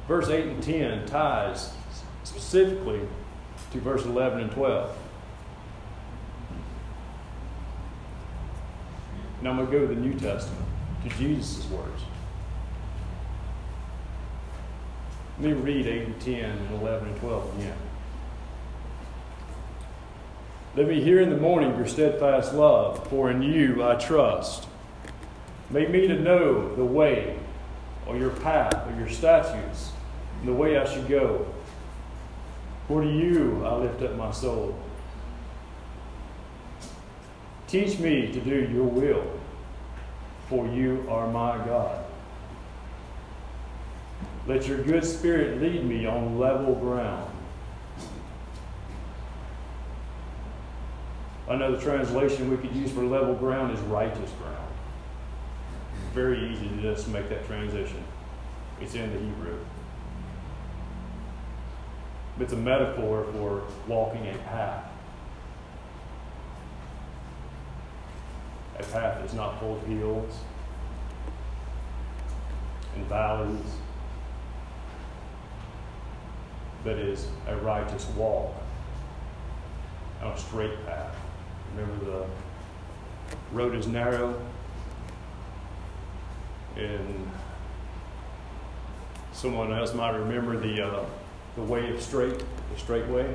verse 0.09 0.31
8 0.31 0.47
and 0.47 0.63
10 0.63 1.05
ties 1.05 1.75
specifically 2.25 3.01
to 3.73 3.79
verse 3.81 4.07
11 4.07 4.41
and 4.41 4.51
12. 4.53 4.97
Now 9.43 9.51
I'm 9.51 9.57
going 9.57 9.71
to 9.71 9.73
go 9.73 9.87
to 9.87 9.95
the 9.95 10.01
New 10.01 10.15
Testament, 10.15 10.65
to 11.03 11.09
Jesus' 11.17 11.67
words. 11.67 12.03
Let 15.41 15.51
me 15.51 15.53
read 15.53 15.87
8 15.87 16.07
and 16.07 16.21
10 16.23 16.35
and 16.37 16.81
11 16.81 17.07
and 17.07 17.21
12 17.21 17.59
again. 17.59 17.77
Let 20.77 20.87
me 20.87 21.01
hear 21.01 21.21
in 21.21 21.31
the 21.31 21.37
morning 21.37 21.77
your 21.77 21.89
steadfast 21.89 22.55
love, 22.55 23.09
for 23.09 23.29
in 23.29 23.43
you 23.43 23.83
I 23.83 23.97
trust. 23.97 24.69
Make 25.69 25.91
me 25.91 26.07
to 26.07 26.17
know 26.17 26.75
the 26.77 26.85
way, 26.85 27.37
or 28.07 28.17
your 28.17 28.31
path, 28.31 28.87
or 28.87 28.97
your 28.97 29.09
statutes, 29.09 29.91
and 30.39 30.49
the 30.49 30.53
way 30.53 30.79
I 30.79 30.85
should 30.85 31.09
go. 31.09 31.47
For 32.87 33.03
to 33.03 33.09
you 33.09 33.65
I 33.65 33.75
lift 33.75 34.01
up 34.03 34.15
my 34.15 34.31
soul. 34.31 34.77
Teach 37.67 37.99
me 37.99 38.33
to 38.33 38.41
do 38.41 38.69
your 38.73 38.85
will, 38.85 39.25
for 40.49 40.69
you 40.69 41.05
are 41.09 41.29
my 41.29 41.57
God. 41.65 42.05
Let 44.47 44.69
your 44.69 44.79
good 44.79 45.05
spirit 45.05 45.61
lead 45.61 45.85
me 45.85 46.07
on 46.07 46.39
level 46.39 46.77
ground. 46.77 47.30
Another 51.51 51.77
translation 51.77 52.49
we 52.49 52.57
could 52.57 52.75
use 52.77 52.93
for 52.93 53.03
level 53.03 53.35
ground 53.35 53.77
is 53.77 53.81
righteous 53.81 54.31
ground. 54.41 54.73
Very 56.15 56.49
easy 56.49 56.69
to 56.69 56.81
just 56.81 57.09
make 57.09 57.29
that 57.29 57.45
transition. 57.45 58.05
It's 58.81 58.95
in 58.95 59.13
the 59.13 59.19
Hebrew. 59.19 59.59
It's 62.39 62.53
a 62.53 62.57
metaphor 62.57 63.27
for 63.33 63.65
walking 63.89 64.29
a 64.29 64.39
path. 64.39 64.85
A 68.79 68.85
path 68.85 69.19
that's 69.19 69.35
not 69.35 69.59
full 69.59 69.77
of 69.77 69.87
hills 69.87 70.39
and 72.95 73.05
valleys 73.07 73.75
but 76.85 76.97
is 76.97 77.27
a 77.49 77.57
righteous 77.57 78.07
walk 78.17 78.55
on 80.23 80.33
a 80.33 80.39
straight 80.39 80.87
path. 80.87 81.17
Remember, 81.75 82.05
the 82.05 82.27
road 83.53 83.75
is 83.75 83.87
narrow, 83.87 84.41
and 86.77 87.31
someone 89.33 89.73
else 89.73 89.95
might 89.95 90.17
remember 90.17 90.59
the 90.59 90.87
uh, 90.87 91.05
the 91.57 91.63
way 91.63 91.93
of 91.93 92.01
straight, 92.01 92.39
the 92.39 92.79
straight 92.79 93.07
way. 93.07 93.35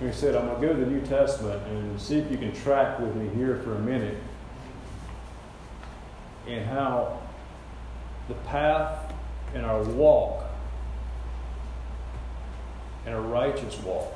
Like 0.00 0.10
I 0.10 0.12
said, 0.12 0.34
I'm 0.34 0.46
going 0.46 0.60
to 0.60 0.66
go 0.66 0.74
to 0.74 0.80
the 0.84 0.90
New 0.90 1.00
Testament 1.06 1.66
and 1.68 1.98
see 2.00 2.18
if 2.18 2.30
you 2.30 2.36
can 2.36 2.52
track 2.52 3.00
with 3.00 3.14
me 3.16 3.30
here 3.34 3.60
for 3.64 3.74
a 3.74 3.78
minute 3.78 4.18
in 6.46 6.62
how 6.64 7.18
the 8.28 8.34
path 8.34 9.14
in 9.54 9.64
our 9.64 9.82
walk, 9.82 10.35
in 13.06 13.12
a 13.12 13.20
righteous 13.20 13.78
walk, 13.82 14.12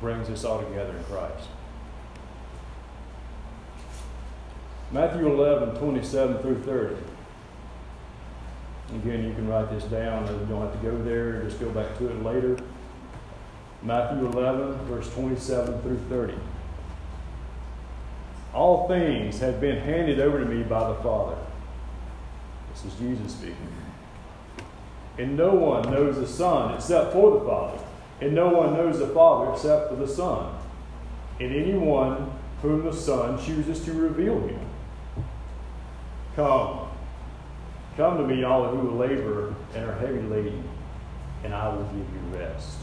brings 0.00 0.30
us 0.30 0.44
all 0.44 0.62
together 0.62 0.96
in 0.96 1.04
Christ. 1.04 1.48
Matthew 4.92 5.26
11, 5.26 5.76
27 5.76 6.38
through 6.38 6.62
30. 6.62 6.94
Again, 8.94 9.24
you 9.24 9.34
can 9.34 9.48
write 9.48 9.68
this 9.70 9.84
down. 9.84 10.26
You 10.26 10.46
don't 10.48 10.62
have 10.62 10.80
to 10.80 10.88
go 10.88 11.02
there. 11.02 11.42
Just 11.42 11.58
go 11.58 11.68
back 11.70 11.98
to 11.98 12.08
it 12.08 12.22
later. 12.22 12.56
Matthew 13.82 14.26
11, 14.26 14.74
verse 14.86 15.12
27 15.14 15.82
through 15.82 15.98
30. 16.08 16.34
All 18.54 18.86
things 18.86 19.40
have 19.40 19.60
been 19.60 19.78
handed 19.78 20.20
over 20.20 20.38
to 20.38 20.46
me 20.46 20.62
by 20.62 20.88
the 20.88 20.94
Father. 21.02 21.36
This 22.72 22.84
is 22.92 22.98
Jesus 22.98 23.32
speaking. 23.32 23.56
And 25.18 25.36
no 25.36 25.54
one 25.54 25.90
knows 25.90 26.16
the 26.16 26.26
Son 26.26 26.74
except 26.74 27.12
for 27.12 27.38
the 27.38 27.44
Father. 27.44 27.82
And 28.20 28.34
no 28.34 28.48
one 28.48 28.74
knows 28.74 28.98
the 28.98 29.08
Father 29.08 29.52
except 29.52 29.88
for 29.88 29.96
the 29.96 30.08
Son. 30.08 30.54
And 31.40 31.54
anyone 31.54 32.30
whom 32.62 32.84
the 32.84 32.92
Son 32.92 33.42
chooses 33.42 33.84
to 33.84 33.92
reveal 33.92 34.40
him. 34.40 34.60
Come. 36.34 36.88
Come 37.96 38.18
to 38.18 38.26
me, 38.26 38.44
all 38.44 38.68
who 38.68 38.90
labor 38.90 39.54
and 39.74 39.84
are 39.84 39.94
heavy 39.94 40.20
laden, 40.20 40.68
and 41.44 41.54
I 41.54 41.68
will 41.68 41.84
give 41.84 41.96
you 41.96 42.38
rest. 42.38 42.76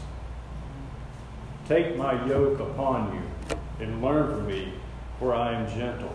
Take 1.68 1.96
my 1.96 2.26
yoke 2.26 2.58
upon 2.58 3.14
you 3.14 3.56
and 3.84 4.02
learn 4.02 4.34
from 4.34 4.46
me, 4.46 4.72
for 5.18 5.34
I 5.34 5.52
am 5.52 5.68
gentle 5.68 6.14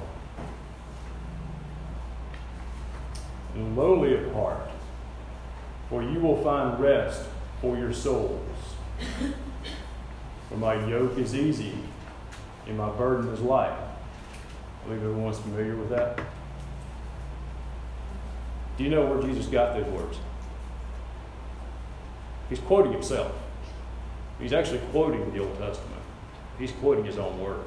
and 3.55 3.75
lowly 3.75 4.15
of 4.15 4.31
heart, 4.33 4.69
for 5.89 6.03
you 6.03 6.19
will 6.19 6.41
find 6.43 6.79
rest 6.79 7.23
for 7.61 7.77
your 7.77 7.91
souls. 7.91 8.39
For 10.49 10.57
my 10.57 10.75
yoke 10.87 11.17
is 11.17 11.35
easy 11.35 11.73
and 12.67 12.77
my 12.77 12.89
burden 12.91 13.31
is 13.33 13.41
light. 13.41 13.71
I 13.71 14.87
believe 14.87 15.03
everyone's 15.03 15.39
familiar 15.39 15.75
with 15.75 15.89
that. 15.89 16.19
Do 18.77 18.83
you 18.83 18.89
know 18.89 19.05
where 19.05 19.21
Jesus 19.21 19.47
got 19.47 19.75
those 19.75 19.91
words? 19.91 20.17
He's 22.49 22.59
quoting 22.59 22.93
himself. 22.93 23.31
He's 24.39 24.53
actually 24.53 24.79
quoting 24.91 25.31
the 25.33 25.39
Old 25.39 25.57
Testament. 25.57 26.01
He's 26.57 26.71
quoting 26.71 27.05
his 27.05 27.17
own 27.17 27.39
word. 27.39 27.65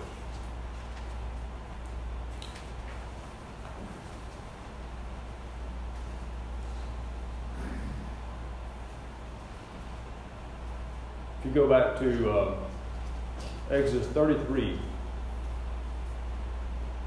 You 11.53 11.61
go 11.61 11.69
back 11.69 11.99
to 11.99 12.31
uh, 12.31 12.55
Exodus 13.71 14.07
33, 14.09 14.79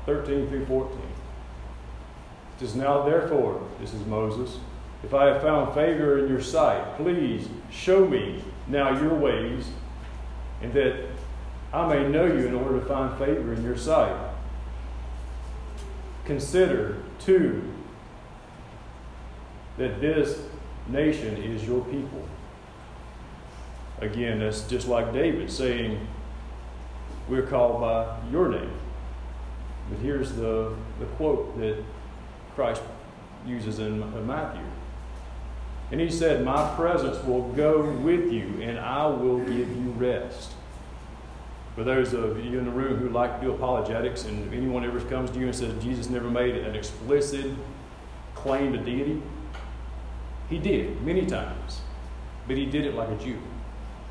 13 0.05 0.49
through 0.49 0.65
14. 0.65 0.97
It 0.97 2.59
says, 2.59 2.75
Now 2.75 3.03
therefore, 3.03 3.67
this 3.79 3.93
is 3.93 4.05
Moses, 4.05 4.59
if 5.03 5.13
I 5.13 5.25
have 5.27 5.41
found 5.41 5.73
favor 5.73 6.19
in 6.19 6.29
your 6.29 6.41
sight, 6.41 6.95
please 6.95 7.47
show 7.71 8.07
me 8.07 8.43
now 8.67 8.99
your 8.99 9.15
ways, 9.15 9.67
and 10.61 10.73
that 10.73 11.07
I 11.73 11.87
may 11.87 12.07
know 12.07 12.25
you 12.25 12.47
in 12.47 12.53
order 12.53 12.79
to 12.79 12.85
find 12.85 13.17
favor 13.17 13.53
in 13.53 13.63
your 13.63 13.77
sight. 13.77 14.15
Consider, 16.25 16.97
too, 17.19 17.71
that 19.77 19.99
this 20.01 20.39
nation 20.87 21.37
is 21.37 21.67
your 21.67 21.83
people. 21.85 22.27
Again, 24.05 24.39
that's 24.39 24.67
just 24.67 24.87
like 24.87 25.11
David 25.13 25.51
saying, 25.51 26.07
We're 27.27 27.47
called 27.47 27.81
by 27.81 28.17
your 28.31 28.49
name. 28.49 28.71
But 29.89 29.99
here's 29.99 30.33
the, 30.33 30.75
the 30.99 31.05
quote 31.17 31.57
that 31.59 31.83
Christ 32.53 32.81
uses 33.45 33.79
in, 33.79 33.99
Matthew. 34.27 34.63
And 35.91 35.99
he 35.99 36.09
said, 36.09 36.45
My 36.45 36.73
presence 36.75 37.23
will 37.25 37.51
go 37.53 37.81
with 37.81 38.31
you, 38.31 38.61
and 38.61 38.79
I 38.79 39.07
will 39.07 39.39
give 39.39 39.69
you 39.69 39.93
rest. 39.97 40.53
For 41.75 41.83
those 41.83 42.13
of 42.13 42.43
you 42.43 42.57
in 42.57 42.65
the 42.65 42.71
room 42.71 42.97
who 42.97 43.09
like 43.09 43.39
to 43.39 43.47
do 43.47 43.53
apologetics, 43.53 44.25
and 44.25 44.47
if 44.47 44.53
anyone 44.53 44.85
ever 44.85 44.99
comes 45.01 45.29
to 45.31 45.39
you 45.39 45.47
and 45.47 45.55
says 45.55 45.83
Jesus 45.83 46.09
never 46.09 46.29
made 46.29 46.55
an 46.55 46.75
explicit 46.75 47.51
claim 48.33 48.71
to 48.71 48.79
deity, 48.79 49.21
he 50.49 50.57
did 50.57 51.01
many 51.01 51.25
times, 51.25 51.81
but 52.47 52.55
he 52.55 52.65
did 52.65 52.85
it 52.85 52.93
like 52.93 53.09
a 53.09 53.15
Jew. 53.15 53.37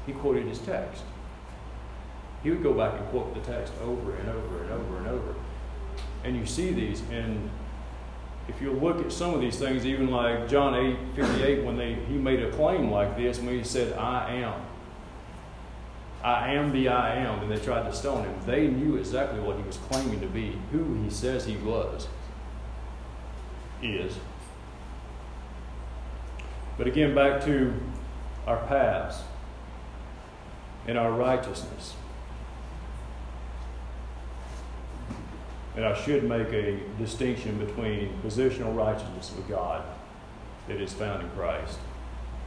He 0.06 0.12
quoted 0.12 0.46
his 0.46 0.58
text. 0.58 1.02
He 2.42 2.50
would 2.50 2.62
go 2.62 2.74
back 2.74 2.98
and 2.98 3.08
quote 3.08 3.34
the 3.34 3.40
text 3.40 3.72
over 3.82 4.14
and 4.14 4.28
over 4.28 4.62
and 4.62 4.72
over 4.72 4.98
and 4.98 5.06
over. 5.06 5.34
And 6.24 6.36
you 6.36 6.44
see 6.44 6.72
these, 6.72 7.02
and 7.10 7.50
if 8.48 8.60
you 8.60 8.72
look 8.72 9.00
at 9.00 9.10
some 9.10 9.32
of 9.34 9.40
these 9.40 9.58
things, 9.58 9.86
even 9.86 10.10
like 10.10 10.48
John 10.48 10.74
8 10.74 10.96
58, 11.16 11.64
when 11.64 11.76
they, 11.76 11.94
he 11.94 12.14
made 12.14 12.42
a 12.42 12.50
claim 12.50 12.90
like 12.90 13.16
this, 13.16 13.38
when 13.38 13.56
he 13.56 13.64
said, 13.64 13.96
I 13.96 14.34
am. 14.34 14.60
I 16.22 16.52
am 16.54 16.72
the 16.72 16.88
I 16.88 17.16
am, 17.16 17.40
and 17.40 17.50
they 17.50 17.62
tried 17.62 17.84
to 17.84 17.94
stone 17.94 18.24
him. 18.24 18.34
They 18.46 18.66
knew 18.66 18.96
exactly 18.96 19.40
what 19.40 19.56
he 19.56 19.62
was 19.62 19.76
claiming 19.76 20.20
to 20.20 20.26
be, 20.26 20.58
who 20.72 20.94
he 21.02 21.10
says 21.10 21.44
he 21.44 21.56
was, 21.56 22.08
is. 23.82 24.16
But 26.76 26.86
again, 26.86 27.14
back 27.14 27.44
to 27.44 27.74
our 28.46 28.58
paths 28.66 29.22
and 30.86 30.98
our 30.98 31.12
righteousness. 31.12 31.94
And 35.76 35.84
I 35.84 35.94
should 35.94 36.24
make 36.24 36.48
a 36.48 36.78
distinction 36.98 37.58
between 37.58 38.20
positional 38.24 38.76
righteousness 38.76 39.32
with 39.36 39.48
God 39.48 39.84
that 40.68 40.80
is 40.80 40.92
found 40.92 41.22
in 41.22 41.30
Christ. 41.30 41.78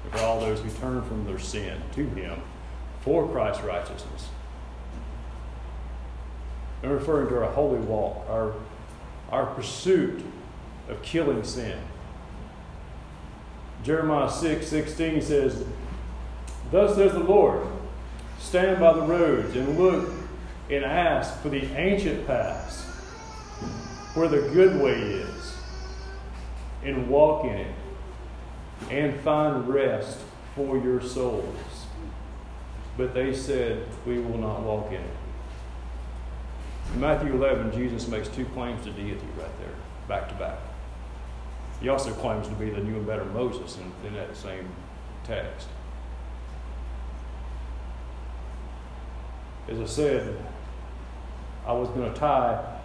And 0.03 0.13
for 0.13 0.19
all 0.19 0.39
those 0.39 0.61
who 0.61 0.69
turn 0.69 1.01
from 1.03 1.25
their 1.25 1.39
sin 1.39 1.81
to 1.93 2.07
Him 2.09 2.41
for 3.01 3.27
Christ's 3.27 3.63
righteousness. 3.63 4.29
I'm 6.83 6.91
referring 6.91 7.29
to 7.29 7.43
our 7.43 7.51
holy 7.51 7.79
walk, 7.79 8.25
our, 8.29 8.53
our 9.29 9.45
pursuit 9.47 10.23
of 10.87 11.01
killing 11.01 11.43
sin. 11.43 11.79
Jeremiah 13.83 14.29
6 14.29 14.67
16 14.67 15.21
says, 15.21 15.65
Thus 16.71 16.95
says 16.95 17.13
the 17.13 17.19
Lord, 17.19 17.65
stand 18.39 18.79
by 18.79 18.93
the 18.93 19.01
roads 19.01 19.55
and 19.55 19.77
look 19.77 20.09
and 20.69 20.83
ask 20.83 21.39
for 21.41 21.49
the 21.49 21.63
ancient 21.75 22.27
paths 22.27 22.83
where 24.13 24.27
the 24.27 24.49
good 24.49 24.81
way 24.81 24.99
is 24.99 25.55
and 26.83 27.09
walk 27.09 27.45
in 27.45 27.55
it 27.57 27.75
and 28.89 29.19
find 29.21 29.67
rest 29.67 30.19
for 30.55 30.77
your 30.77 31.01
souls. 31.01 31.85
But 32.97 33.13
they 33.13 33.33
said, 33.33 33.85
We 34.05 34.19
will 34.19 34.37
not 34.37 34.61
walk 34.61 34.87
in 34.87 35.01
it. 35.01 35.17
In 36.93 37.01
Matthew 37.01 37.33
11, 37.33 37.73
Jesus 37.73 38.07
makes 38.07 38.27
two 38.27 38.45
claims 38.45 38.83
to 38.85 38.91
deity 38.91 39.27
right 39.37 39.59
there, 39.59 39.75
back 40.07 40.29
to 40.29 40.35
back. 40.35 40.57
He 41.81 41.89
also 41.89 42.11
claims 42.13 42.47
to 42.47 42.55
be 42.55 42.69
the 42.69 42.79
new 42.79 42.95
and 42.95 43.05
better 43.05 43.25
Moses 43.25 43.77
in, 43.77 44.07
in 44.07 44.15
that 44.15 44.35
same 44.35 44.67
text. 45.23 45.67
As 49.69 49.79
I 49.79 49.85
said, 49.85 50.37
I 51.65 51.73
was 51.73 51.89
going 51.89 52.11
to 52.11 52.17
tie 52.17 52.79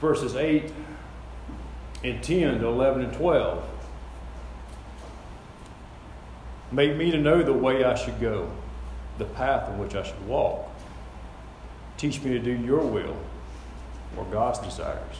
verses 0.00 0.34
8 0.34 0.72
and 2.04 2.22
10 2.22 2.60
to 2.60 2.66
11 2.66 3.04
and 3.04 3.12
12. 3.12 3.68
Make 6.72 6.96
me 6.96 7.10
to 7.10 7.18
know 7.18 7.42
the 7.42 7.52
way 7.52 7.84
I 7.84 7.94
should 7.94 8.20
go, 8.20 8.50
the 9.18 9.24
path 9.24 9.68
in 9.70 9.78
which 9.78 9.94
I 9.94 10.02
should 10.02 10.26
walk. 10.26 10.68
Teach 11.96 12.22
me 12.22 12.30
to 12.32 12.38
do 12.38 12.52
your 12.52 12.80
will 12.80 13.16
or 14.16 14.24
God's 14.24 14.58
desires. 14.58 15.16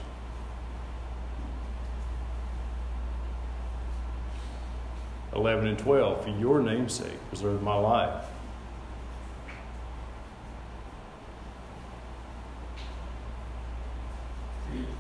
Eleven 5.35 5.67
and 5.67 5.79
twelve, 5.79 6.25
for 6.25 6.31
your 6.31 6.61
name's 6.61 6.95
sake, 6.95 7.29
preserve 7.29 7.63
my 7.63 7.77
life. 7.77 8.25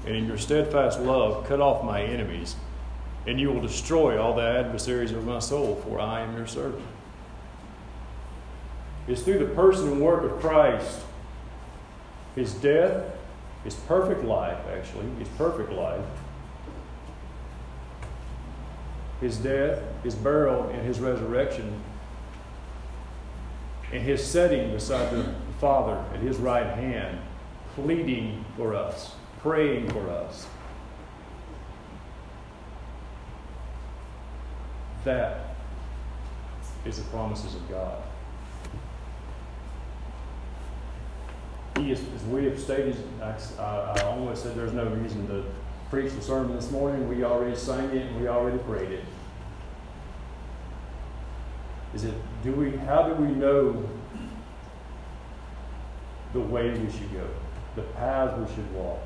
And 0.06 0.14
in 0.14 0.26
your 0.26 0.38
steadfast 0.38 1.00
love 1.00 1.46
cut 1.46 1.60
off 1.60 1.84
my 1.84 2.00
enemies, 2.00 2.56
and 3.26 3.40
you 3.40 3.50
will 3.50 3.60
destroy 3.60 4.20
all 4.20 4.34
the 4.34 4.42
adversaries 4.42 5.10
of 5.10 5.26
my 5.26 5.40
soul, 5.40 5.74
for 5.84 5.98
I 5.98 6.20
am 6.20 6.36
your 6.36 6.46
servant. 6.46 6.84
It's 9.08 9.22
through 9.22 9.40
the 9.40 9.54
person 9.54 9.88
and 9.88 10.00
work 10.00 10.22
of 10.22 10.40
Christ, 10.40 11.00
his 12.36 12.54
death, 12.54 13.04
his 13.64 13.74
perfect 13.74 14.24
life, 14.24 14.58
actually, 14.72 15.06
his 15.18 15.28
perfect 15.30 15.72
life, 15.72 16.04
his 19.20 19.38
death, 19.38 19.82
his 20.04 20.14
burial, 20.14 20.68
and 20.68 20.86
his 20.86 21.00
resurrection, 21.00 21.80
and 23.92 24.02
his 24.02 24.24
setting 24.24 24.72
beside 24.72 25.10
the 25.10 25.34
Father 25.60 26.04
at 26.14 26.20
his 26.20 26.36
right 26.36 26.66
hand, 26.66 27.18
pleading 27.74 28.44
for 28.56 28.74
us 28.74 29.14
praying 29.46 29.88
for 29.90 30.10
us. 30.10 30.48
That 35.04 35.54
is 36.84 36.96
the 36.96 37.04
promises 37.10 37.54
of 37.54 37.70
God. 37.70 38.02
He 41.76 41.92
is, 41.92 42.00
as 42.16 42.24
we 42.24 42.44
have 42.46 42.58
stated, 42.58 42.96
I, 43.22 43.36
I 43.60 44.00
almost 44.06 44.42
said 44.42 44.56
there's 44.56 44.72
no 44.72 44.86
reason 44.86 45.28
to 45.28 45.44
preach 45.90 46.12
the 46.12 46.22
sermon 46.22 46.56
this 46.56 46.72
morning. 46.72 47.08
We 47.08 47.22
already 47.22 47.54
sang 47.54 47.90
it 47.90 48.04
and 48.04 48.20
we 48.20 48.26
already 48.26 48.58
prayed 48.58 48.90
it. 48.90 49.04
Is 51.94 52.02
it, 52.02 52.14
do 52.42 52.50
we, 52.50 52.72
how 52.78 53.08
do 53.08 53.14
we 53.14 53.30
know 53.30 53.88
the 56.32 56.40
way 56.40 56.70
we 56.70 56.90
should 56.90 57.12
go, 57.12 57.28
the 57.76 57.82
path 57.82 58.36
we 58.38 58.52
should 58.52 58.74
walk? 58.74 58.98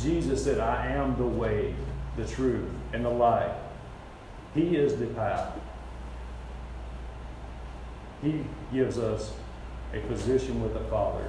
Jesus 0.00 0.44
said, 0.44 0.58
I 0.58 0.86
am 0.86 1.16
the 1.16 1.26
way, 1.26 1.74
the 2.16 2.26
truth, 2.26 2.68
and 2.92 3.04
the 3.04 3.10
light. 3.10 3.54
He 4.54 4.76
is 4.76 4.96
the 4.98 5.06
path. 5.06 5.58
He 8.22 8.44
gives 8.72 8.98
us 8.98 9.32
a 9.92 10.00
position 10.00 10.62
with 10.62 10.74
the 10.74 10.80
Father. 10.80 11.28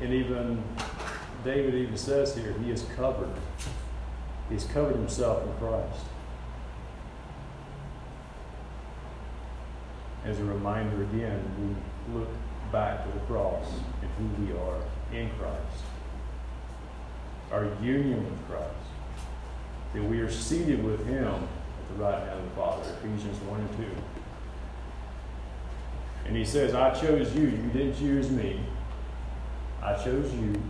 And 0.00 0.12
even 0.12 0.62
David 1.44 1.74
even 1.74 1.96
says 1.96 2.34
here, 2.34 2.54
he 2.64 2.70
is 2.70 2.84
covered. 2.96 3.34
He's 4.50 4.64
covered 4.64 4.96
himself 4.96 5.46
in 5.46 5.52
Christ. 5.54 6.04
As 10.24 10.38
a 10.38 10.44
reminder 10.44 11.02
again, 11.02 11.42
we 11.58 11.91
look 12.14 12.28
back 12.70 13.04
to 13.04 13.12
the 13.12 13.24
cross 13.26 13.66
and 14.00 14.10
who 14.18 14.44
we 14.44 14.52
are 14.52 14.80
in 15.12 15.30
Christ. 15.38 15.84
Our 17.52 17.68
union 17.82 18.24
with 18.24 18.48
Christ. 18.48 18.74
That 19.94 20.04
we 20.04 20.20
are 20.20 20.30
seated 20.30 20.82
with 20.82 21.06
Him 21.06 21.26
at 21.26 21.96
the 21.96 22.02
right 22.02 22.18
hand 22.18 22.38
of 22.38 22.44
the 22.44 22.50
Father. 22.56 22.82
Ephesians 23.02 23.38
1 23.42 23.60
and 23.60 23.76
2. 23.76 23.84
And 26.26 26.36
He 26.36 26.44
says, 26.44 26.74
I 26.74 26.94
chose 26.98 27.34
you. 27.34 27.42
You 27.42 27.70
didn't 27.72 27.98
choose 27.98 28.30
me. 28.30 28.60
I 29.82 29.94
chose 29.94 30.32
you. 30.34 30.60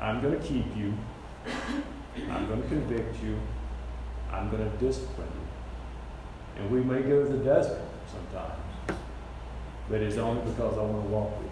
I'm 0.00 0.20
going 0.20 0.38
to 0.38 0.46
keep 0.46 0.76
you. 0.76 0.92
I'm 2.30 2.46
going 2.46 2.62
to 2.62 2.68
convict 2.68 3.22
you. 3.22 3.38
I'm 4.32 4.50
going 4.50 4.70
to 4.70 4.76
discipline 4.76 5.28
you. 5.34 6.62
And 6.62 6.70
we 6.70 6.80
may 6.80 7.02
go 7.02 7.24
to 7.24 7.30
the 7.30 7.44
desert 7.44 7.80
sometimes, 8.10 8.67
but 9.88 10.02
it's 10.02 10.16
only 10.18 10.42
because 10.50 10.76
I 10.76 10.82
want 10.82 11.04
to 11.04 11.10
walk 11.10 11.30
with 11.38 11.50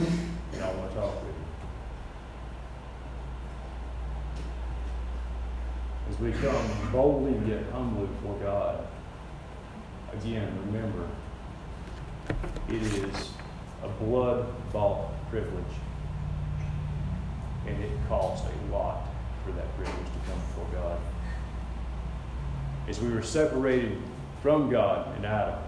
you. 0.00 0.18
And 0.54 0.64
I 0.64 0.74
want 0.74 0.90
to 0.90 0.96
talk 0.96 1.14
with 1.22 1.34
you. 1.34 1.38
As 6.10 6.18
we 6.20 6.32
come 6.32 6.92
boldly 6.92 7.32
yet 7.48 7.62
humbly 7.70 8.06
before 8.06 8.36
God, 8.42 8.86
again, 10.12 10.52
remember, 10.66 11.06
it 12.68 12.82
is 12.82 13.30
a 13.82 13.88
blood 14.02 14.46
bought 14.72 15.12
privilege. 15.30 15.64
And 17.66 17.82
it 17.84 17.92
cost 18.08 18.44
a 18.44 18.72
lot 18.72 19.06
for 19.44 19.52
that 19.52 19.76
privilege 19.76 20.06
to 20.06 20.30
come 20.30 20.40
before 20.40 20.66
God. 20.72 20.98
As 22.88 23.00
we 23.00 23.10
were 23.10 23.22
separated 23.22 23.98
from 24.42 24.70
God 24.70 25.16
in 25.18 25.24
Adam, 25.24 25.58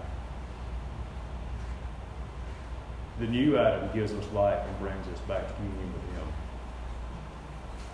the 3.21 3.27
new 3.27 3.57
Adam 3.57 3.89
gives 3.93 4.11
us 4.13 4.25
life 4.33 4.67
and 4.67 4.79
brings 4.79 5.07
us 5.07 5.19
back 5.21 5.47
to 5.47 5.53
communion 5.53 5.93
with 5.93 6.17
Him. 6.17 6.27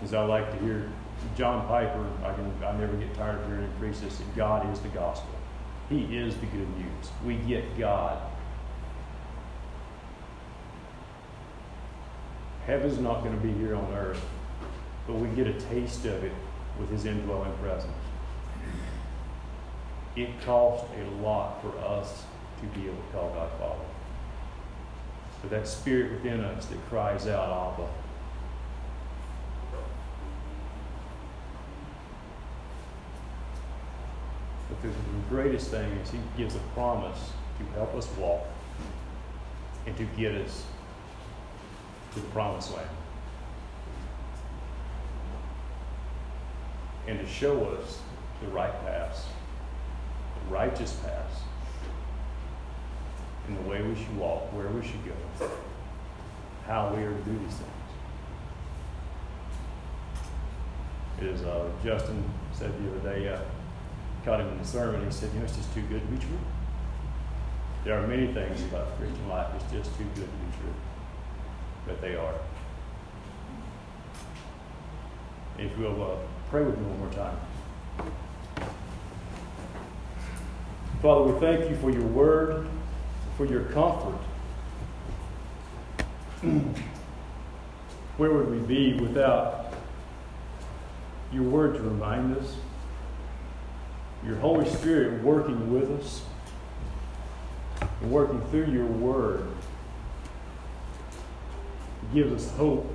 As 0.02 0.14
I 0.14 0.24
like 0.24 0.50
to 0.50 0.64
hear 0.64 0.90
John 1.36 1.66
Piper, 1.68 2.04
I 2.24 2.32
can 2.34 2.52
I 2.64 2.76
never 2.76 2.96
get 2.96 3.14
tired 3.14 3.40
of 3.40 3.46
hearing 3.46 3.62
him 3.62 3.72
preach 3.78 4.00
this, 4.00 4.18
that 4.18 4.36
God 4.36 4.72
is 4.72 4.80
the 4.80 4.88
gospel. 4.88 5.34
He 5.88 6.16
is 6.16 6.34
the 6.36 6.46
good 6.46 6.68
news. 6.76 7.10
We 7.24 7.36
get 7.36 7.78
God 7.78 8.18
Heaven's 12.68 12.98
not 12.98 13.24
going 13.24 13.34
to 13.34 13.40
be 13.40 13.50
here 13.54 13.74
on 13.74 13.90
earth, 13.94 14.22
but 15.06 15.14
we 15.14 15.26
get 15.28 15.46
a 15.46 15.58
taste 15.58 16.04
of 16.04 16.22
it 16.22 16.34
with 16.78 16.90
His 16.90 17.06
indwelling 17.06 17.54
presence. 17.62 17.90
It 20.14 20.28
cost 20.42 20.84
a 20.94 21.22
lot 21.22 21.62
for 21.62 21.74
us 21.78 22.24
to 22.60 22.66
be 22.78 22.86
able 22.88 22.96
to 22.96 23.12
call 23.14 23.30
God 23.30 23.50
Father. 23.58 23.97
That 25.50 25.66
spirit 25.66 26.12
within 26.12 26.40
us 26.40 26.66
that 26.66 26.78
cries 26.90 27.26
out, 27.26 27.74
Abba. 27.74 27.88
But 34.68 34.82
the 34.82 34.90
greatest 35.30 35.70
thing 35.70 35.90
is 35.92 36.10
He 36.10 36.18
gives 36.36 36.54
a 36.54 36.60
promise 36.74 37.30
to 37.58 37.64
help 37.72 37.94
us 37.94 38.06
walk 38.18 38.44
and 39.86 39.96
to 39.96 40.04
get 40.18 40.34
us 40.34 40.64
to 42.12 42.20
the 42.20 42.26
promised 42.28 42.76
land. 42.76 42.90
And 47.06 47.18
to 47.18 47.26
show 47.26 47.64
us 47.70 48.00
the 48.42 48.48
right 48.48 48.72
paths, 48.84 49.24
the 50.44 50.54
righteous 50.54 50.92
paths, 51.02 51.40
and 53.48 53.58
the 53.58 53.68
way 53.68 53.82
we 53.82 53.94
should 53.94 54.16
walk, 54.16 54.52
where 54.52 54.68
we 54.68 54.86
should 54.86 55.04
go, 55.04 55.12
how 56.66 56.94
we 56.94 57.02
are 57.02 57.12
to 57.12 57.22
do 57.22 57.38
these 57.38 57.56
things. 57.56 57.72
As 61.20 61.42
uh, 61.42 61.68
Justin 61.82 62.22
said 62.52 62.72
the 62.82 62.90
other 62.90 63.20
day, 63.20 63.28
uh, 63.28 63.40
caught 64.24 64.40
him 64.40 64.48
in 64.48 64.58
the 64.58 64.64
sermon, 64.64 65.04
he 65.04 65.10
said, 65.10 65.32
You 65.32 65.40
know, 65.40 65.46
it's 65.46 65.56
just 65.56 65.74
too 65.74 65.82
good 65.82 66.00
to 66.00 66.06
be 66.06 66.18
true. 66.18 66.38
There 67.84 67.98
are 67.98 68.06
many 68.06 68.32
things 68.32 68.62
about 68.64 68.96
Christian 68.98 69.28
life 69.28 69.48
that's 69.52 69.72
just 69.72 69.98
too 69.98 70.04
good 70.14 70.26
to 70.26 70.30
be 70.30 70.56
true 70.60 70.74
but 71.88 72.00
they 72.02 72.14
are. 72.14 72.34
If 75.58 75.76
you'll 75.78 76.02
uh, 76.02 76.16
pray 76.50 76.62
with 76.62 76.78
me 76.78 76.84
one 76.84 76.98
more 77.00 77.10
time. 77.10 77.36
Father, 81.02 81.32
we 81.32 81.40
thank 81.40 81.70
you 81.70 81.76
for 81.76 81.90
your 81.90 82.02
word, 82.02 82.68
for 83.38 83.46
your 83.46 83.62
comfort. 83.62 84.18
Where 88.18 88.30
would 88.30 88.50
we 88.50 88.58
be 88.58 88.92
without 89.00 89.72
your 91.32 91.44
word 91.44 91.76
to 91.76 91.80
remind 91.80 92.36
us? 92.36 92.56
Your 94.26 94.36
Holy 94.36 94.68
Spirit 94.68 95.22
working 95.22 95.72
with 95.72 95.90
us 95.98 96.22
working 98.02 98.40
through 98.50 98.66
your 98.66 98.86
word 98.86 99.46
gives 102.14 102.32
us 102.32 102.56
hope. 102.56 102.86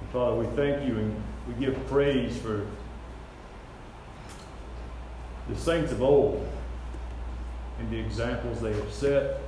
And 0.00 0.10
Father, 0.10 0.36
we 0.36 0.46
thank 0.56 0.86
you 0.86 0.98
and 0.98 1.22
we 1.48 1.54
give 1.64 1.86
praise 1.88 2.36
for 2.36 2.66
the 5.48 5.56
saints 5.56 5.92
of 5.92 6.02
old 6.02 6.46
and 7.78 7.90
the 7.90 7.98
examples 7.98 8.60
they 8.60 8.72
have 8.72 8.92
set. 8.92 9.40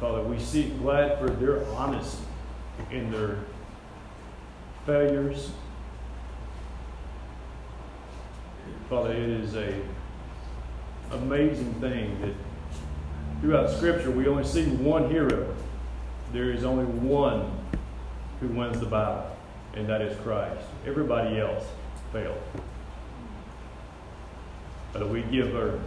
Father, 0.00 0.22
we 0.22 0.38
seek 0.38 0.78
glad 0.80 1.18
for 1.18 1.30
their 1.30 1.64
honesty 1.66 2.24
in 2.90 3.10
their 3.10 3.38
failures. 4.84 5.52
Father, 8.88 9.12
it 9.12 9.28
is 9.28 9.54
a 9.54 9.74
amazing 11.12 11.72
thing 11.74 12.20
that 12.20 12.34
throughout 13.40 13.70
Scripture, 13.70 14.10
we 14.10 14.26
only 14.26 14.44
see 14.44 14.66
one 14.66 15.10
hero. 15.10 15.54
There 16.32 16.50
is 16.50 16.64
only 16.64 16.84
one 16.84 17.50
who 18.40 18.48
wins 18.48 18.80
the 18.80 18.86
battle, 18.86 19.36
and 19.74 19.88
that 19.88 20.00
is 20.00 20.18
Christ. 20.20 20.64
Everybody 20.86 21.38
else 21.38 21.64
failed. 22.12 22.40
But 24.92 25.08
we 25.08 25.22
give 25.22 25.56
our 25.56 25.78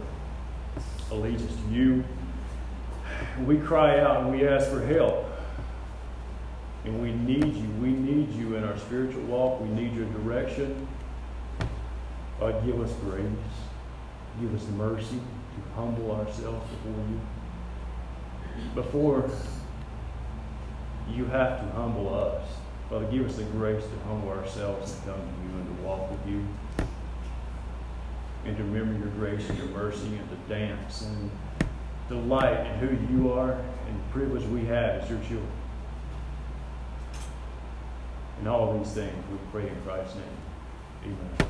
allegiance 1.10 1.52
to 1.52 1.74
you. 1.74 2.04
We 3.44 3.58
cry 3.58 4.00
out 4.00 4.22
and 4.22 4.30
we 4.30 4.46
ask 4.46 4.68
for 4.68 4.84
help. 4.84 5.24
And 6.84 7.00
we 7.00 7.12
need 7.12 7.54
you. 7.54 7.68
We 7.80 7.88
need 7.88 8.32
you 8.32 8.56
in 8.56 8.64
our 8.64 8.78
spiritual 8.78 9.22
walk. 9.22 9.60
We 9.60 9.68
need 9.68 9.94
your 9.94 10.06
direction. 10.06 10.86
God, 12.38 12.64
give 12.64 12.80
us 12.80 12.92
grace. 13.04 13.22
Give 14.40 14.54
us 14.54 14.66
mercy 14.76 15.18
to 15.18 15.74
humble 15.74 16.12
ourselves 16.12 16.68
before 16.70 17.04
you 17.08 17.20
before 18.74 19.30
you 21.10 21.26
have 21.26 21.60
to 21.60 21.66
humble 21.72 22.14
us. 22.14 22.42
Father, 22.88 23.06
give 23.06 23.26
us 23.26 23.36
the 23.36 23.44
grace 23.44 23.82
to 23.82 24.08
humble 24.08 24.30
ourselves 24.30 24.92
and 24.92 25.04
come 25.04 25.20
to 25.20 25.42
you 25.42 25.58
and 25.58 25.76
to 25.76 25.82
walk 25.82 26.10
with 26.10 26.26
you. 26.26 26.46
And 28.46 28.56
to 28.56 28.62
remember 28.62 28.96
your 28.98 29.08
grace 29.14 29.48
and 29.48 29.58
your 29.58 29.68
mercy 29.68 30.06
and 30.06 30.30
to 30.30 30.36
dance 30.48 31.02
and 31.02 31.30
delight 32.08 32.64
in 32.66 32.78
who 32.78 33.12
you 33.12 33.32
are 33.32 33.52
and 33.52 33.96
the 33.98 34.12
privilege 34.12 34.44
we 34.44 34.64
have 34.66 35.02
as 35.02 35.10
your 35.10 35.18
children. 35.20 35.50
And 38.38 38.48
all 38.48 38.78
these 38.78 38.92
things 38.92 39.12
we 39.30 39.38
pray 39.50 39.68
in 39.68 39.82
Christ's 39.82 40.14
name. 40.14 40.24
Amen. 41.04 41.45